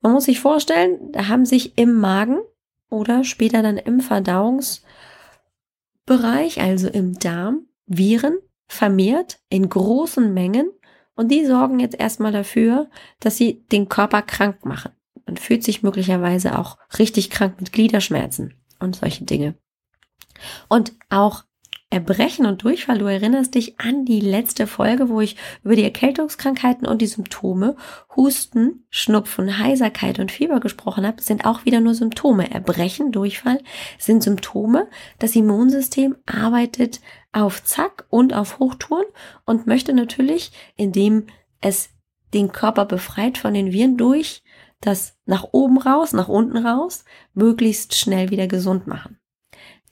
Man 0.00 0.12
muss 0.12 0.24
sich 0.24 0.40
vorstellen, 0.40 1.12
da 1.12 1.28
haben 1.28 1.44
sich 1.44 1.78
im 1.78 1.94
Magen 1.94 2.38
oder 2.90 3.24
später 3.24 3.62
dann 3.62 3.78
im 3.78 4.00
Verdauungs- 4.00 4.82
Bereich, 6.04 6.60
also 6.60 6.88
im 6.88 7.18
Darm, 7.18 7.68
Viren 7.86 8.38
vermehrt 8.66 9.40
in 9.48 9.68
großen 9.68 10.32
Mengen 10.34 10.70
und 11.14 11.30
die 11.30 11.46
sorgen 11.46 11.78
jetzt 11.78 11.98
erstmal 11.98 12.32
dafür, 12.32 12.90
dass 13.20 13.36
sie 13.36 13.64
den 13.70 13.88
Körper 13.88 14.22
krank 14.22 14.64
machen. 14.64 14.92
Man 15.26 15.36
fühlt 15.36 15.64
sich 15.64 15.82
möglicherweise 15.82 16.58
auch 16.58 16.78
richtig 16.98 17.30
krank 17.30 17.56
mit 17.58 17.72
Gliederschmerzen 17.72 18.54
und 18.78 18.96
solche 18.96 19.24
Dinge. 19.24 19.54
Und 20.68 20.92
auch 21.08 21.44
Erbrechen 21.92 22.46
und 22.46 22.64
Durchfall. 22.64 22.98
Du 22.98 23.04
erinnerst 23.04 23.54
dich 23.54 23.78
an 23.78 24.06
die 24.06 24.20
letzte 24.20 24.66
Folge, 24.66 25.10
wo 25.10 25.20
ich 25.20 25.36
über 25.62 25.76
die 25.76 25.84
Erkältungskrankheiten 25.84 26.86
und 26.86 27.02
die 27.02 27.06
Symptome 27.06 27.76
Husten, 28.16 28.86
Schnupfen, 28.88 29.58
Heiserkeit 29.58 30.18
und 30.18 30.32
Fieber 30.32 30.58
gesprochen 30.58 31.06
habe, 31.06 31.20
sind 31.20 31.44
auch 31.44 31.66
wieder 31.66 31.80
nur 31.80 31.94
Symptome. 31.94 32.50
Erbrechen, 32.50 33.12
Durchfall 33.12 33.60
sind 33.98 34.22
Symptome. 34.22 34.88
Das 35.18 35.36
Immunsystem 35.36 36.16
arbeitet 36.24 37.02
auf 37.30 37.62
Zack 37.62 38.06
und 38.08 38.32
auf 38.32 38.58
Hochtouren 38.58 39.04
und 39.44 39.66
möchte 39.66 39.92
natürlich, 39.92 40.50
indem 40.76 41.26
es 41.60 41.90
den 42.32 42.52
Körper 42.52 42.86
befreit 42.86 43.36
von 43.36 43.52
den 43.52 43.70
Viren 43.70 43.98
durch 43.98 44.42
das 44.82 45.16
nach 45.24 45.46
oben 45.52 45.78
raus, 45.78 46.12
nach 46.12 46.28
unten 46.28 46.58
raus, 46.58 47.04
möglichst 47.32 47.94
schnell 47.94 48.30
wieder 48.30 48.46
gesund 48.46 48.86
machen. 48.86 49.18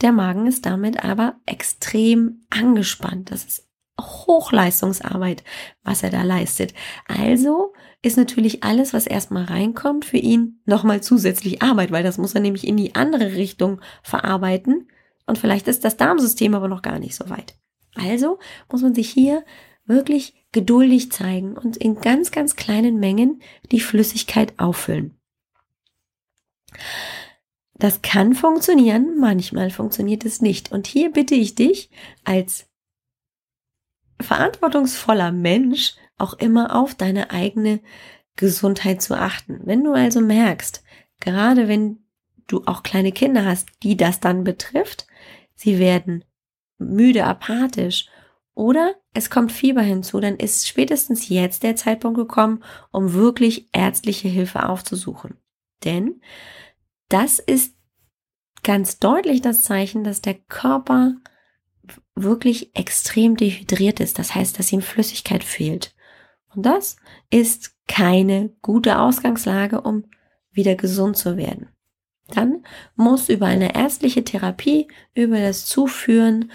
Der 0.02 0.12
Magen 0.12 0.46
ist 0.46 0.66
damit 0.66 1.04
aber 1.04 1.36
extrem 1.46 2.42
angespannt. 2.50 3.30
Das 3.30 3.44
ist 3.44 3.68
Hochleistungsarbeit, 4.00 5.44
was 5.82 6.02
er 6.02 6.10
da 6.10 6.22
leistet. 6.22 6.74
Also 7.06 7.72
ist 8.02 8.16
natürlich 8.16 8.64
alles, 8.64 8.94
was 8.94 9.06
erstmal 9.06 9.44
reinkommt, 9.44 10.04
für 10.04 10.16
ihn 10.16 10.60
nochmal 10.64 11.02
zusätzlich 11.02 11.62
Arbeit, 11.62 11.90
weil 11.90 12.02
das 12.02 12.18
muss 12.18 12.34
er 12.34 12.40
nämlich 12.40 12.66
in 12.66 12.76
die 12.76 12.94
andere 12.94 13.34
Richtung 13.34 13.80
verarbeiten. 14.02 14.88
Und 15.26 15.38
vielleicht 15.38 15.68
ist 15.68 15.84
das 15.84 15.96
Darmsystem 15.96 16.54
aber 16.54 16.68
noch 16.68 16.82
gar 16.82 16.98
nicht 16.98 17.14
so 17.14 17.28
weit. 17.28 17.56
Also 17.94 18.38
muss 18.70 18.82
man 18.82 18.94
sich 18.94 19.10
hier 19.10 19.44
wirklich 19.84 20.39
geduldig 20.52 21.12
zeigen 21.12 21.56
und 21.56 21.76
in 21.76 22.00
ganz, 22.00 22.30
ganz 22.30 22.56
kleinen 22.56 22.98
Mengen 22.98 23.42
die 23.70 23.80
Flüssigkeit 23.80 24.58
auffüllen. 24.58 25.16
Das 27.74 28.02
kann 28.02 28.34
funktionieren, 28.34 29.18
manchmal 29.18 29.70
funktioniert 29.70 30.24
es 30.24 30.42
nicht. 30.42 30.70
Und 30.70 30.86
hier 30.86 31.12
bitte 31.12 31.34
ich 31.34 31.54
dich 31.54 31.90
als 32.24 32.68
verantwortungsvoller 34.20 35.32
Mensch 35.32 35.94
auch 36.18 36.34
immer 36.34 36.76
auf 36.76 36.94
deine 36.94 37.30
eigene 37.30 37.80
Gesundheit 38.36 39.00
zu 39.00 39.16
achten. 39.18 39.60
Wenn 39.64 39.82
du 39.82 39.92
also 39.92 40.20
merkst, 40.20 40.82
gerade 41.20 41.68
wenn 41.68 42.04
du 42.46 42.62
auch 42.66 42.82
kleine 42.82 43.12
Kinder 43.12 43.46
hast, 43.46 43.68
die 43.82 43.96
das 43.96 44.20
dann 44.20 44.44
betrifft, 44.44 45.06
sie 45.54 45.78
werden 45.78 46.24
müde, 46.78 47.24
apathisch 47.24 48.08
oder 48.54 48.94
es 49.14 49.30
kommt 49.30 49.52
Fieber 49.52 49.82
hinzu, 49.82 50.20
dann 50.20 50.36
ist 50.36 50.68
spätestens 50.68 51.28
jetzt 51.28 51.62
der 51.62 51.76
Zeitpunkt 51.76 52.18
gekommen, 52.18 52.62
um 52.90 53.14
wirklich 53.14 53.68
ärztliche 53.72 54.28
Hilfe 54.28 54.68
aufzusuchen. 54.68 55.36
Denn 55.84 56.20
das 57.08 57.38
ist 57.38 57.74
ganz 58.62 58.98
deutlich 58.98 59.40
das 59.40 59.62
Zeichen, 59.62 60.04
dass 60.04 60.20
der 60.20 60.34
Körper 60.34 61.14
wirklich 62.14 62.76
extrem 62.76 63.36
dehydriert 63.36 64.00
ist. 64.00 64.18
Das 64.18 64.34
heißt, 64.34 64.58
dass 64.58 64.72
ihm 64.72 64.82
Flüssigkeit 64.82 65.42
fehlt. 65.42 65.94
Und 66.54 66.66
das 66.66 66.96
ist 67.30 67.76
keine 67.86 68.50
gute 68.62 68.98
Ausgangslage, 68.98 69.80
um 69.80 70.04
wieder 70.50 70.74
gesund 70.74 71.16
zu 71.16 71.36
werden. 71.36 71.68
Dann 72.28 72.64
muss 72.94 73.28
über 73.28 73.46
eine 73.46 73.74
ärztliche 73.74 74.22
Therapie, 74.24 74.88
über 75.14 75.40
das 75.40 75.66
Zuführen, 75.66 76.52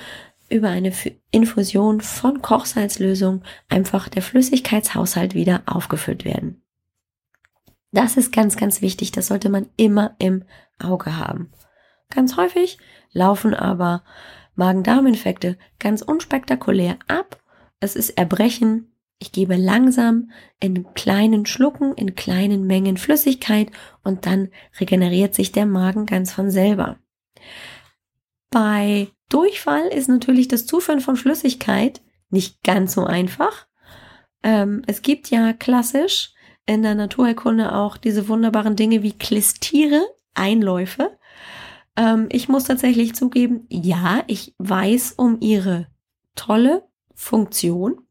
über 0.56 0.70
eine 0.70 0.92
Infusion 1.32 2.02
von 2.02 2.42
Kochsalzlösung 2.42 3.44
einfach 3.70 4.10
der 4.10 4.22
Flüssigkeitshaushalt 4.22 5.36
wieder 5.36 5.64
aufgefüllt 5.66 6.26
werden. 6.26 6.62
Das 7.92 8.18
ist 8.18 8.32
ganz, 8.32 8.58
ganz 8.58 8.82
wichtig. 8.82 9.12
Das 9.12 9.28
sollte 9.28 9.50
man 9.50 9.68
immer 9.78 10.16
im 10.18 10.44
Auge 10.80 11.18
haben. 11.18 11.52
Ganz 12.10 12.38
häufig 12.38 12.78
laufen 13.12 13.54
aber 13.54 14.04
Magen-Darm-Infekte 14.56 15.58
ganz 15.80 16.02
unspektakulär 16.02 16.98
ab. 17.08 17.42
Es 17.80 17.96
ist 17.96 18.12
Erbrechen. 18.12 18.92
Ich 19.20 19.32
gebe 19.32 19.56
langsam 19.56 20.32
in 20.60 20.94
kleinen 20.94 21.46
Schlucken, 21.46 21.94
in 21.94 22.16
kleinen 22.16 22.68
Mengen 22.68 22.98
Flüssigkeit 22.98 23.72
und 24.04 24.26
dann 24.26 24.50
regeneriert 24.80 25.34
sich 25.34 25.52
der 25.52 25.66
Magen 25.66 26.06
ganz 26.06 26.34
von 26.34 26.52
selber. 26.52 26.98
Bei 28.56 29.10
Durchfall 29.28 29.88
ist 29.88 30.08
natürlich 30.08 30.48
das 30.48 30.66
Zuführen 30.66 31.02
von 31.02 31.18
Flüssigkeit 31.18 32.02
nicht 32.30 32.64
ganz 32.64 32.94
so 32.94 33.04
einfach. 33.04 33.68
Ähm, 34.44 34.82
es 34.88 35.02
gibt 35.02 35.30
ja 35.30 35.52
klassisch 35.52 36.32
in 36.66 36.82
der 36.82 36.96
Naturheilkunde 36.96 37.76
auch 37.76 37.98
diese 37.98 38.30
wunderbaren 38.30 38.78
Dinge 38.78 39.04
wie 39.04 39.12
Klistiere, 39.12 40.02
Einläufe. 40.36 41.20
Ähm, 41.98 42.30
ich 42.32 42.48
muss 42.48 42.64
tatsächlich 42.64 43.14
zugeben, 43.14 43.66
ja, 43.68 44.24
ich 44.28 44.56
weiß 44.58 45.16
um 45.18 45.42
ihre 45.42 45.88
tolle 46.36 46.88
Funktion. 47.14 48.08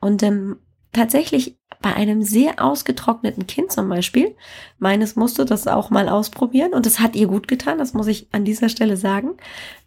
Und 0.00 0.22
ähm, 0.22 0.56
tatsächlich 0.92 1.58
bei 1.80 1.94
einem 1.94 2.22
sehr 2.22 2.62
ausgetrockneten 2.62 3.46
Kind 3.46 3.72
zum 3.72 3.88
Beispiel, 3.88 4.34
meines 4.78 5.16
musste 5.16 5.44
das 5.44 5.66
auch 5.66 5.90
mal 5.90 6.08
ausprobieren 6.08 6.74
und 6.74 6.86
es 6.86 7.00
hat 7.00 7.16
ihr 7.16 7.26
gut 7.26 7.48
getan, 7.48 7.78
das 7.78 7.94
muss 7.94 8.06
ich 8.06 8.28
an 8.32 8.44
dieser 8.44 8.68
Stelle 8.68 8.96
sagen, 8.96 9.32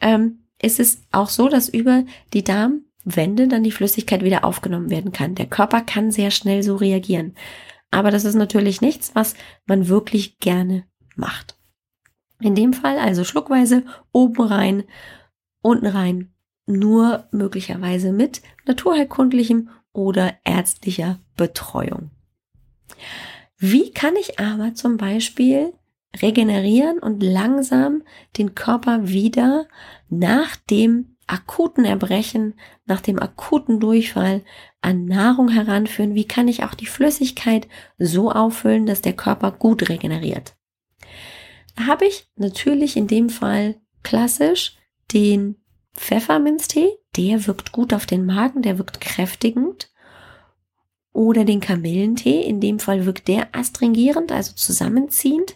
ähm, 0.02 0.40
ist 0.62 0.80
es 0.80 1.04
auch 1.12 1.30
so, 1.30 1.48
dass 1.48 1.70
über 1.70 2.04
die 2.34 2.44
Darmwände 2.44 3.48
dann 3.48 3.64
die 3.64 3.72
Flüssigkeit 3.72 4.24
wieder 4.24 4.44
aufgenommen 4.44 4.90
werden 4.90 5.12
kann. 5.12 5.36
Der 5.36 5.46
Körper 5.46 5.82
kann 5.82 6.12
sehr 6.12 6.32
schnell 6.32 6.64
so 6.64 6.76
reagieren. 6.76 7.36
Aber 7.92 8.12
das 8.12 8.26
ist 8.26 8.36
natürlich 8.36 8.82
nichts, 8.82 9.12
was 9.16 9.36
man 9.66 9.88
wirklich 9.88 10.38
gerne 10.40 10.86
macht. 11.16 11.58
In 12.42 12.56
dem 12.56 12.74
Fall 12.74 12.98
also 13.00 13.24
schluckweise 13.24 13.84
oben 14.12 14.42
rein, 14.42 14.84
unten 15.62 15.88
rein, 15.88 16.34
nur 16.66 17.28
möglicherweise 17.32 18.12
mit 18.12 18.42
naturheilkundlichem 18.66 19.70
oder 19.92 20.36
ärztlicher 20.46 21.20
Betreuung. 21.40 22.12
Wie 23.58 23.92
kann 23.92 24.16
ich 24.16 24.40
aber 24.40 24.74
zum 24.74 24.98
Beispiel 24.98 25.74
regenerieren 26.22 27.00
und 27.00 27.24
langsam 27.24 28.04
den 28.38 28.56
Körper 28.56 29.08
wieder 29.08 29.68
nach 30.10 30.56
dem 30.56 31.16
akuten 31.28 31.86
Erbrechen, 31.86 32.56
nach 32.86 33.02
dem 33.02 33.20
akuten 33.20 33.80
Durchfall 33.80 34.44
an 34.82 35.06
Nahrung 35.06 35.50
heranführen? 35.50 36.16
Wie 36.16 36.28
kann 36.28 36.48
ich 36.48 36.64
auch 36.64 36.74
die 36.74 36.88
Flüssigkeit 36.88 37.68
so 37.98 38.32
auffüllen, 38.32 38.86
dass 38.86 39.02
der 39.02 39.14
Körper 39.14 39.52
gut 39.52 39.90
regeneriert? 39.90 40.56
habe 41.88 42.06
ich 42.06 42.30
natürlich 42.36 42.98
in 42.98 43.08
dem 43.08 43.30
Fall 43.30 43.80
klassisch 44.04 44.76
den 45.14 45.56
Pfefferminztee, 45.96 46.92
der 47.16 47.48
wirkt 47.48 47.72
gut 47.72 47.94
auf 47.94 48.06
den 48.06 48.26
Magen, 48.26 48.62
der 48.62 48.78
wirkt 48.78 49.02
kräftigend. 49.02 49.89
Oder 51.12 51.44
den 51.44 51.60
Kamillentee, 51.60 52.42
in 52.42 52.60
dem 52.60 52.80
Fall 52.80 53.06
wirkt 53.06 53.28
der 53.28 53.48
astringierend, 53.54 54.32
also 54.32 54.54
zusammenziehend. 54.54 55.56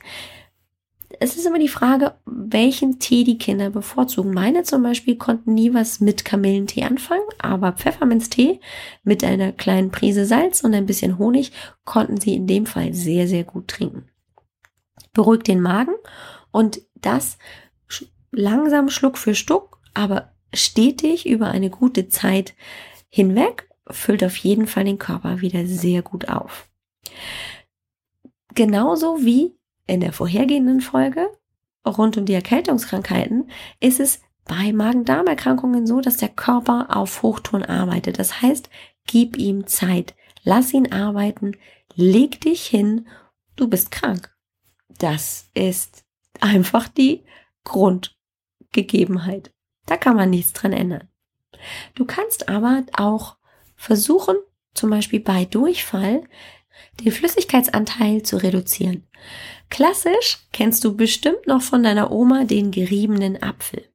Es 1.20 1.38
ist 1.38 1.46
immer 1.46 1.60
die 1.60 1.68
Frage, 1.68 2.16
welchen 2.26 3.00
Tee 3.00 3.24
die 3.24 3.38
Kinder 3.38 3.70
bevorzugen. 3.70 4.34
Meine 4.34 4.64
zum 4.64 4.82
Beispiel 4.82 5.16
konnten 5.16 5.54
nie 5.54 5.74
was 5.74 6.00
mit 6.00 6.26
Kamillentee 6.26 6.84
anfangen, 6.84 7.22
aber 7.38 7.74
Pfefferminztee 7.74 8.60
mit 9.04 9.24
einer 9.24 9.52
kleinen 9.52 9.92
Prise 9.92 10.26
Salz 10.26 10.62
und 10.62 10.74
ein 10.74 10.88
bisschen 10.88 11.20
Honig 11.20 11.52
konnten 11.86 12.20
sie 12.20 12.34
in 12.34 12.48
dem 12.48 12.66
Fall 12.66 12.94
sehr, 12.94 13.28
sehr 13.28 13.44
gut 13.44 13.68
trinken 13.68 14.10
beruhigt 15.14 15.48
den 15.48 15.62
Magen 15.62 15.96
und 16.52 16.82
das 16.96 17.38
langsam 18.32 18.90
Schluck 18.90 19.18
für 19.18 19.36
Stück, 19.36 19.78
aber 19.94 20.34
stetig 20.54 21.28
über 21.28 21.48
eine 21.48 21.70
gute 21.70 22.10
Zeit 22.10 22.56
hinweg 23.10 23.70
füllt 23.90 24.24
auf 24.24 24.36
jeden 24.38 24.68
Fall 24.68 24.86
den 24.86 25.00
Körper 25.00 25.42
wieder 25.42 25.66
sehr 25.66 26.02
gut 26.02 26.30
auf. 26.30 26.70
Genauso 28.56 29.24
wie 29.26 29.56
in 29.88 30.00
der 30.00 30.14
vorhergehenden 30.14 30.82
Folge 30.82 31.28
rund 31.86 32.18
um 32.18 32.26
die 32.26 32.34
Erkältungskrankheiten 32.34 33.50
ist 33.80 34.00
es 34.00 34.22
bei 34.46 34.74
Magen-Darm-Erkrankungen 34.74 35.88
so, 35.88 36.02
dass 36.02 36.18
der 36.18 36.30
Körper 36.30 36.96
auf 36.96 37.24
Hochton 37.24 37.64
arbeitet. 37.64 38.20
Das 38.20 38.42
heißt, 38.42 38.70
gib 39.06 39.38
ihm 39.38 39.68
Zeit, 39.68 40.16
lass 40.44 40.74
ihn 40.74 40.92
arbeiten, 40.92 41.58
leg 41.96 42.42
dich 42.42 42.66
hin, 42.66 43.08
du 43.56 43.68
bist 43.68 43.92
krank. 43.92 44.36
Das 45.00 45.50
ist 45.54 46.04
einfach 46.40 46.88
die 46.88 47.24
Grundgegebenheit. 47.64 49.54
Da 49.86 49.98
kann 49.98 50.16
man 50.16 50.30
nichts 50.30 50.54
dran 50.54 50.74
ändern. 50.74 51.08
Du 51.96 52.06
kannst 52.06 52.50
aber 52.50 52.84
auch 52.94 53.38
versuchen, 53.84 54.38
zum 54.74 54.90
Beispiel 54.90 55.20
bei 55.20 55.44
Durchfall, 55.44 56.24
den 57.02 57.12
Flüssigkeitsanteil 57.12 58.24
zu 58.24 58.38
reduzieren. 58.38 59.06
Klassisch 59.70 60.48
kennst 60.54 60.86
du 60.86 60.96
bestimmt 60.96 61.48
noch 61.48 61.62
von 61.62 61.84
deiner 61.84 62.10
Oma 62.12 62.46
den 62.46 62.72
geriebenen 62.72 63.44
Apfel. 63.44 63.90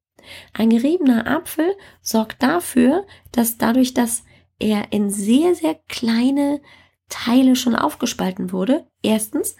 Ein 0.52 0.68
geriebener 0.68 1.26
Apfel 1.26 1.74
sorgt 2.02 2.42
dafür, 2.42 3.06
dass 3.32 3.56
dadurch, 3.56 3.94
dass 3.94 4.24
er 4.58 4.92
in 4.92 5.08
sehr, 5.08 5.54
sehr 5.54 5.76
kleine 5.88 6.60
Teile 7.08 7.56
schon 7.56 7.74
aufgespalten 7.74 8.52
wurde, 8.52 8.86
erstens 9.02 9.56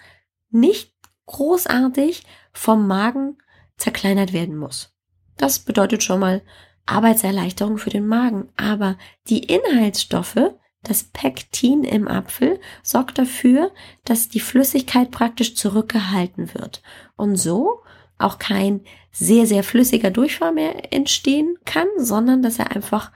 nicht 0.50 0.92
großartig 1.24 2.24
vom 2.52 2.86
Magen 2.86 3.38
zerkleinert 3.78 4.34
werden 4.34 4.56
muss. 4.56 4.94
Das 5.38 5.60
bedeutet 5.60 6.02
schon 6.02 6.20
mal 6.20 6.42
Arbeitserleichterung 6.88 7.78
für 7.78 7.90
den 7.90 8.06
Magen. 8.06 8.48
Aber 8.56 8.96
die 9.28 9.44
Inhaltsstoffe, 9.44 10.54
das 10.82 11.04
Pektin 11.04 11.84
im 11.84 12.08
Apfel, 12.08 12.60
sorgt 12.82 13.18
dafür, 13.18 13.72
dass 14.04 14.28
die 14.28 14.40
Flüssigkeit 14.40 15.10
praktisch 15.10 15.54
zurückgehalten 15.54 16.54
wird. 16.54 16.82
Und 17.16 17.36
so 17.36 17.82
auch 18.18 18.38
kein 18.38 18.80
sehr, 19.12 19.46
sehr 19.46 19.62
flüssiger 19.62 20.10
Durchfall 20.10 20.52
mehr 20.52 20.92
entstehen 20.92 21.56
kann, 21.64 21.88
sondern 21.98 22.42
dass 22.42 22.58
er 22.58 22.74
einfach 22.74 23.12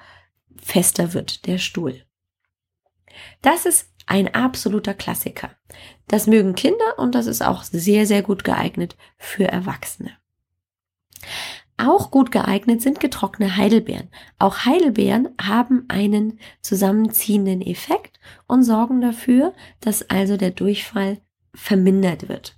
fester 0.56 1.12
wird, 1.12 1.46
der 1.46 1.58
Stuhl. 1.58 2.04
Das 3.40 3.66
ist 3.66 3.90
ein 4.06 4.34
absoluter 4.34 4.94
Klassiker. 4.94 5.50
Das 6.08 6.26
mögen 6.26 6.54
Kinder 6.54 6.98
und 6.98 7.14
das 7.14 7.26
ist 7.26 7.42
auch 7.42 7.62
sehr, 7.62 8.06
sehr 8.06 8.22
gut 8.22 8.44
geeignet 8.44 8.96
für 9.16 9.44
Erwachsene. 9.44 10.16
Auch 11.84 12.10
gut 12.10 12.30
geeignet 12.30 12.80
sind 12.80 13.00
getrocknete 13.00 13.56
Heidelbeeren. 13.56 14.08
Auch 14.38 14.64
Heidelbeeren 14.64 15.30
haben 15.40 15.84
einen 15.88 16.38
zusammenziehenden 16.60 17.60
Effekt 17.60 18.20
und 18.46 18.62
sorgen 18.62 19.00
dafür, 19.00 19.52
dass 19.80 20.08
also 20.08 20.36
der 20.36 20.52
Durchfall 20.52 21.18
vermindert 21.54 22.28
wird. 22.28 22.56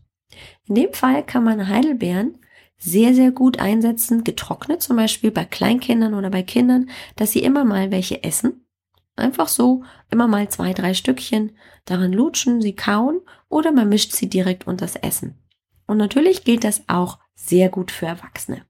In 0.67 0.75
dem 0.75 0.93
Fall 0.93 1.25
kann 1.25 1.45
man 1.45 1.69
Heidelbeeren 1.69 2.39
sehr, 2.77 3.15
sehr 3.15 3.31
gut 3.31 3.61
einsetzen, 3.61 4.25
getrocknet 4.25 4.83
zum 4.83 4.97
Beispiel 4.97 5.31
bei 5.31 5.45
Kleinkindern 5.45 6.13
oder 6.15 6.29
bei 6.29 6.43
Kindern, 6.43 6.91
dass 7.17 7.33
sie 7.33 7.43
immer 7.43 7.65
mal 7.65 7.91
welche 7.91 8.23
essen 8.25 8.65
Einfach 9.17 9.47
so 9.47 9.85
immer 10.11 10.27
mal 10.27 10.49
zwei, 10.49 10.73
drei 10.73 10.93
Stückchen 10.93 11.57
daran 11.85 12.13
lutschen, 12.13 12.61
sie 12.61 12.75
kauen 12.75 13.21
oder 13.49 13.71
man 13.71 13.89
mischt 13.89 14.13
sie 14.13 14.29
direkt 14.29 14.67
unter 14.67 14.87
das 14.87 14.97
Essen. 14.97 15.39
Und 15.87 15.99
natürlich 15.99 16.45
gilt 16.45 16.65
das 16.65 16.83
auch 16.89 17.19
sehr 17.35 17.69
gut 17.69 17.93
für 17.93 18.07
Erwachsene. 18.07 18.65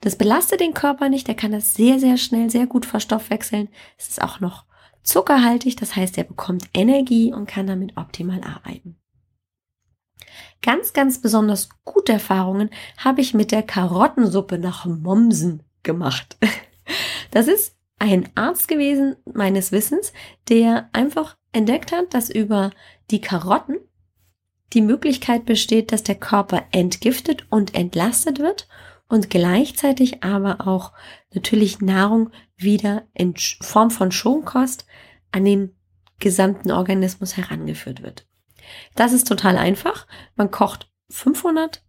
Das 0.00 0.16
belastet 0.16 0.60
den 0.60 0.74
Körper 0.74 1.08
nicht, 1.08 1.28
er 1.28 1.34
kann 1.34 1.52
das 1.52 1.74
sehr, 1.74 1.98
sehr 1.98 2.16
schnell, 2.16 2.50
sehr 2.50 2.66
gut 2.66 2.86
verstoffwechseln. 2.86 3.68
Es 3.96 4.08
ist 4.08 4.22
auch 4.22 4.40
noch 4.40 4.64
zuckerhaltig, 5.02 5.76
das 5.76 5.96
heißt, 5.96 6.18
er 6.18 6.24
bekommt 6.24 6.68
Energie 6.72 7.32
und 7.32 7.48
kann 7.48 7.66
damit 7.66 7.96
optimal 7.96 8.42
arbeiten. 8.42 8.96
Ganz, 10.62 10.92
ganz 10.92 11.20
besonders 11.20 11.68
gute 11.84 12.12
Erfahrungen 12.12 12.70
habe 12.96 13.20
ich 13.20 13.34
mit 13.34 13.52
der 13.52 13.62
Karottensuppe 13.62 14.58
nach 14.58 14.86
Mommsen 14.86 15.62
gemacht. 15.82 16.36
Das 17.30 17.46
ist 17.46 17.76
ein 17.98 18.26
Arzt 18.36 18.68
gewesen, 18.68 19.16
meines 19.26 19.70
Wissens, 19.70 20.14
der 20.48 20.88
einfach 20.94 21.36
entdeckt 21.52 21.92
hat, 21.92 22.14
dass 22.14 22.30
über 22.30 22.70
die 23.10 23.20
Karotten 23.20 23.76
die 24.72 24.80
Möglichkeit 24.80 25.44
besteht, 25.44 25.92
dass 25.92 26.02
der 26.02 26.14
Körper 26.14 26.64
entgiftet 26.70 27.46
und 27.50 27.74
entlastet 27.74 28.38
wird 28.38 28.67
und 29.08 29.30
gleichzeitig 29.30 30.22
aber 30.22 30.66
auch 30.66 30.92
natürlich 31.32 31.80
Nahrung 31.80 32.30
wieder 32.56 33.06
in 33.14 33.34
Form 33.60 33.90
von 33.90 34.12
Schonkost 34.12 34.86
an 35.32 35.44
den 35.44 35.74
gesamten 36.18 36.70
Organismus 36.70 37.36
herangeführt 37.36 38.02
wird. 38.02 38.26
Das 38.94 39.12
ist 39.12 39.28
total 39.28 39.56
einfach. 39.56 40.06
Man 40.36 40.50
kocht 40.50 40.90
500 41.10 41.82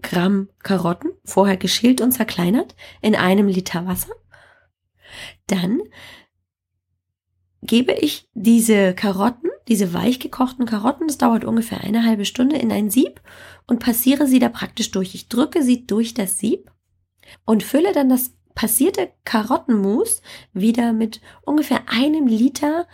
Gramm 0.00 0.48
Karotten, 0.62 1.10
vorher 1.24 1.56
geschält 1.56 2.00
und 2.00 2.12
zerkleinert, 2.12 2.76
in 3.00 3.16
einem 3.16 3.48
Liter 3.48 3.86
Wasser 3.86 4.12
dann 5.46 5.80
gebe 7.62 7.92
ich 7.92 8.28
diese 8.34 8.94
Karotten 8.94 9.48
diese 9.68 9.92
weich 9.92 10.18
gekochten 10.18 10.64
Karotten, 10.64 11.06
das 11.06 11.18
dauert 11.18 11.44
ungefähr 11.44 11.82
eine 11.82 12.04
halbe 12.04 12.24
Stunde, 12.24 12.56
in 12.56 12.72
ein 12.72 12.90
Sieb 12.90 13.20
und 13.68 13.78
passiere 13.78 14.26
sie 14.26 14.40
da 14.40 14.48
praktisch 14.48 14.90
durch. 14.90 15.14
Ich 15.14 15.28
drücke 15.28 15.62
sie 15.62 15.86
durch 15.86 16.14
das 16.14 16.38
Sieb 16.38 16.72
und 17.44 17.62
fülle 17.62 17.92
dann 17.92 18.08
das 18.08 18.32
passierte 18.56 19.12
Karottenmus 19.24 20.22
wieder 20.52 20.92
mit 20.92 21.20
ungefähr 21.42 21.88
einem 21.88 22.26
Liter 22.26 22.88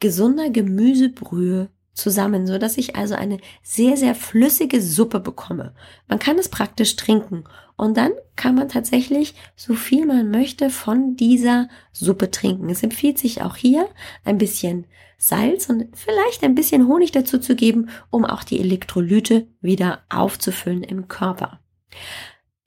gesunder 0.00 0.50
Gemüsebrühe 0.50 1.70
zusammen, 2.00 2.46
so 2.46 2.58
dass 2.58 2.78
ich 2.78 2.96
also 2.96 3.14
eine 3.14 3.38
sehr, 3.62 3.96
sehr 3.96 4.14
flüssige 4.14 4.80
Suppe 4.80 5.20
bekomme. 5.20 5.74
Man 6.08 6.18
kann 6.18 6.38
es 6.38 6.48
praktisch 6.48 6.96
trinken 6.96 7.44
und 7.76 7.96
dann 7.96 8.12
kann 8.36 8.54
man 8.54 8.68
tatsächlich 8.68 9.34
so 9.56 9.74
viel 9.74 10.06
man 10.06 10.30
möchte 10.30 10.70
von 10.70 11.16
dieser 11.16 11.68
Suppe 11.92 12.30
trinken. 12.30 12.68
Es 12.70 12.82
empfiehlt 12.82 13.18
sich 13.18 13.42
auch 13.42 13.56
hier 13.56 13.88
ein 14.24 14.38
bisschen 14.38 14.86
Salz 15.16 15.68
und 15.68 15.88
vielleicht 15.94 16.42
ein 16.42 16.54
bisschen 16.54 16.88
Honig 16.88 17.12
dazu 17.12 17.38
zu 17.38 17.54
geben, 17.54 17.90
um 18.08 18.24
auch 18.24 18.42
die 18.42 18.58
Elektrolyte 18.58 19.46
wieder 19.60 20.00
aufzufüllen 20.08 20.82
im 20.82 21.08
Körper. 21.08 21.60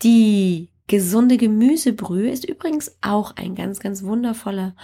Die 0.04 0.70
gesunde 0.88 1.38
Gemüsebrühe 1.38 2.30
ist 2.30 2.46
übrigens 2.46 2.98
auch 3.02 3.36
ein 3.36 3.56
ganz, 3.56 3.80
ganz 3.80 4.04
wundervoller 4.04 4.76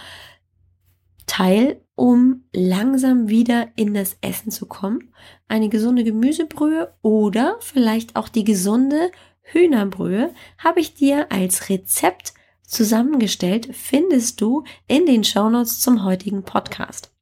Teil, 1.26 1.80
um 2.00 2.44
langsam 2.54 3.28
wieder 3.28 3.68
in 3.76 3.92
das 3.92 4.16
Essen 4.22 4.50
zu 4.50 4.64
kommen. 4.64 5.12
Eine 5.48 5.68
gesunde 5.68 6.02
Gemüsebrühe 6.02 6.94
oder 7.02 7.58
vielleicht 7.60 8.16
auch 8.16 8.30
die 8.30 8.44
gesunde 8.44 9.10
Hühnerbrühe 9.42 10.32
habe 10.56 10.80
ich 10.80 10.94
dir 10.94 11.30
als 11.30 11.68
Rezept 11.68 12.32
zusammengestellt, 12.62 13.68
findest 13.72 14.40
du 14.40 14.64
in 14.88 15.04
den 15.04 15.24
Shownotes 15.24 15.80
zum 15.80 16.02
heutigen 16.02 16.42
Podcast. 16.42 17.14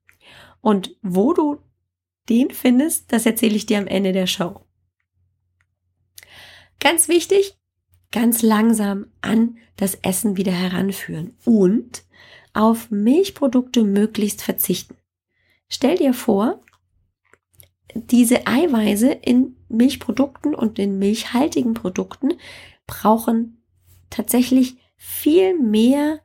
Und 0.60 0.94
wo 1.02 1.32
du 1.32 1.58
den 2.28 2.52
findest, 2.52 3.12
das 3.12 3.26
erzähle 3.26 3.56
ich 3.56 3.66
dir 3.66 3.78
am 3.78 3.88
Ende 3.88 4.12
der 4.12 4.28
Show. 4.28 4.60
Ganz 6.78 7.08
wichtig, 7.08 7.58
ganz 8.12 8.42
langsam 8.42 9.06
an 9.22 9.58
das 9.74 9.96
Essen 9.96 10.36
wieder 10.36 10.52
heranführen 10.52 11.36
und 11.44 12.04
auf 12.58 12.90
Milchprodukte 12.90 13.84
möglichst 13.84 14.42
verzichten. 14.42 14.96
Stell 15.68 15.96
dir 15.96 16.12
vor, 16.12 16.60
diese 17.94 18.48
Eiweiße 18.48 19.10
in 19.12 19.56
Milchprodukten 19.68 20.56
und 20.56 20.80
in 20.80 20.98
milchhaltigen 20.98 21.74
Produkten 21.74 22.32
brauchen 22.88 23.62
tatsächlich 24.10 24.76
viel 24.96 25.56
mehr 25.56 26.18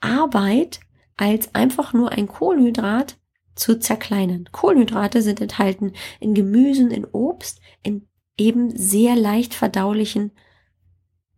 Arbeit 0.00 0.80
als 1.16 1.54
einfach 1.54 1.94
nur 1.94 2.12
ein 2.12 2.28
Kohlenhydrat 2.28 3.16
zu 3.54 3.78
zerkleinern. 3.78 4.50
Kohlenhydrate 4.52 5.22
sind 5.22 5.40
enthalten 5.40 5.94
in 6.20 6.34
Gemüsen, 6.34 6.90
in 6.90 7.06
Obst, 7.06 7.60
in 7.82 8.06
eben 8.36 8.76
sehr 8.76 9.16
leicht 9.16 9.54
verdaulichen 9.54 10.32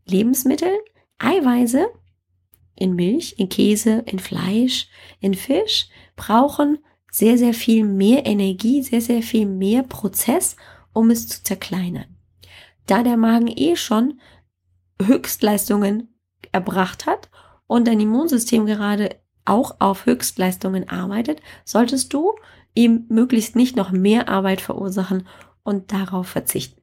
Lebensmitteln. 0.04 0.78
Eiweiße 1.18 1.86
in 2.74 2.94
Milch, 2.94 3.34
in 3.38 3.48
Käse, 3.48 4.02
in 4.06 4.18
Fleisch, 4.18 4.88
in 5.20 5.34
Fisch 5.34 5.88
brauchen 6.16 6.78
sehr, 7.10 7.36
sehr 7.36 7.54
viel 7.54 7.84
mehr 7.84 8.24
Energie, 8.26 8.82
sehr, 8.82 9.00
sehr 9.00 9.22
viel 9.22 9.46
mehr 9.46 9.82
Prozess, 9.82 10.56
um 10.92 11.10
es 11.10 11.28
zu 11.28 11.42
zerkleinern. 11.42 12.16
Da 12.86 13.02
der 13.02 13.16
Magen 13.16 13.48
eh 13.48 13.76
schon 13.76 14.20
Höchstleistungen 15.00 16.14
erbracht 16.52 17.06
hat 17.06 17.30
und 17.66 17.86
dein 17.86 18.00
Immunsystem 18.00 18.66
gerade 18.66 19.16
auch 19.44 19.76
auf 19.80 20.06
Höchstleistungen 20.06 20.88
arbeitet, 20.88 21.40
solltest 21.64 22.12
du 22.12 22.32
ihm 22.74 23.06
möglichst 23.08 23.56
nicht 23.56 23.76
noch 23.76 23.90
mehr 23.90 24.28
Arbeit 24.28 24.60
verursachen 24.60 25.26
und 25.62 25.92
darauf 25.92 26.28
verzichten. 26.28 26.80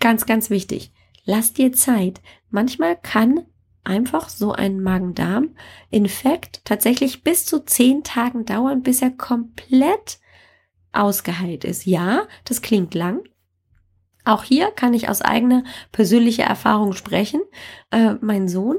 Ganz, 0.00 0.26
ganz 0.26 0.50
wichtig. 0.50 0.92
Lass 1.24 1.54
dir 1.54 1.72
Zeit. 1.72 2.20
Manchmal 2.50 2.96
kann 2.96 3.46
einfach 3.84 4.28
so 4.28 4.52
ein 4.52 4.82
Magen-Darm-Infekt 4.82 6.64
tatsächlich 6.64 7.22
bis 7.22 7.46
zu 7.46 7.64
zehn 7.64 8.02
Tagen 8.02 8.44
dauern, 8.44 8.82
bis 8.82 9.02
er 9.02 9.10
komplett 9.10 10.18
ausgeheilt 10.92 11.64
ist. 11.64 11.86
Ja, 11.86 12.26
das 12.44 12.62
klingt 12.62 12.94
lang. 12.94 13.22
Auch 14.24 14.42
hier 14.42 14.70
kann 14.70 14.94
ich 14.94 15.08
aus 15.08 15.20
eigener 15.20 15.64
persönlicher 15.92 16.44
Erfahrung 16.44 16.94
sprechen. 16.94 17.42
Äh, 17.90 18.14
mein 18.20 18.48
Sohn, 18.48 18.78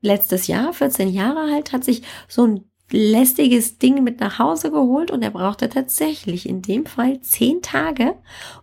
letztes 0.00 0.46
Jahr, 0.46 0.72
14 0.72 1.08
Jahre 1.08 1.52
alt, 1.52 1.72
hat 1.72 1.84
sich 1.84 2.02
so 2.28 2.46
ein 2.46 2.67
lästiges 2.90 3.78
Ding 3.78 4.02
mit 4.02 4.20
nach 4.20 4.38
Hause 4.38 4.70
geholt 4.70 5.10
und 5.10 5.22
er 5.22 5.30
brauchte 5.30 5.68
tatsächlich 5.68 6.48
in 6.48 6.62
dem 6.62 6.86
Fall 6.86 7.20
zehn 7.20 7.60
Tage, 7.62 8.14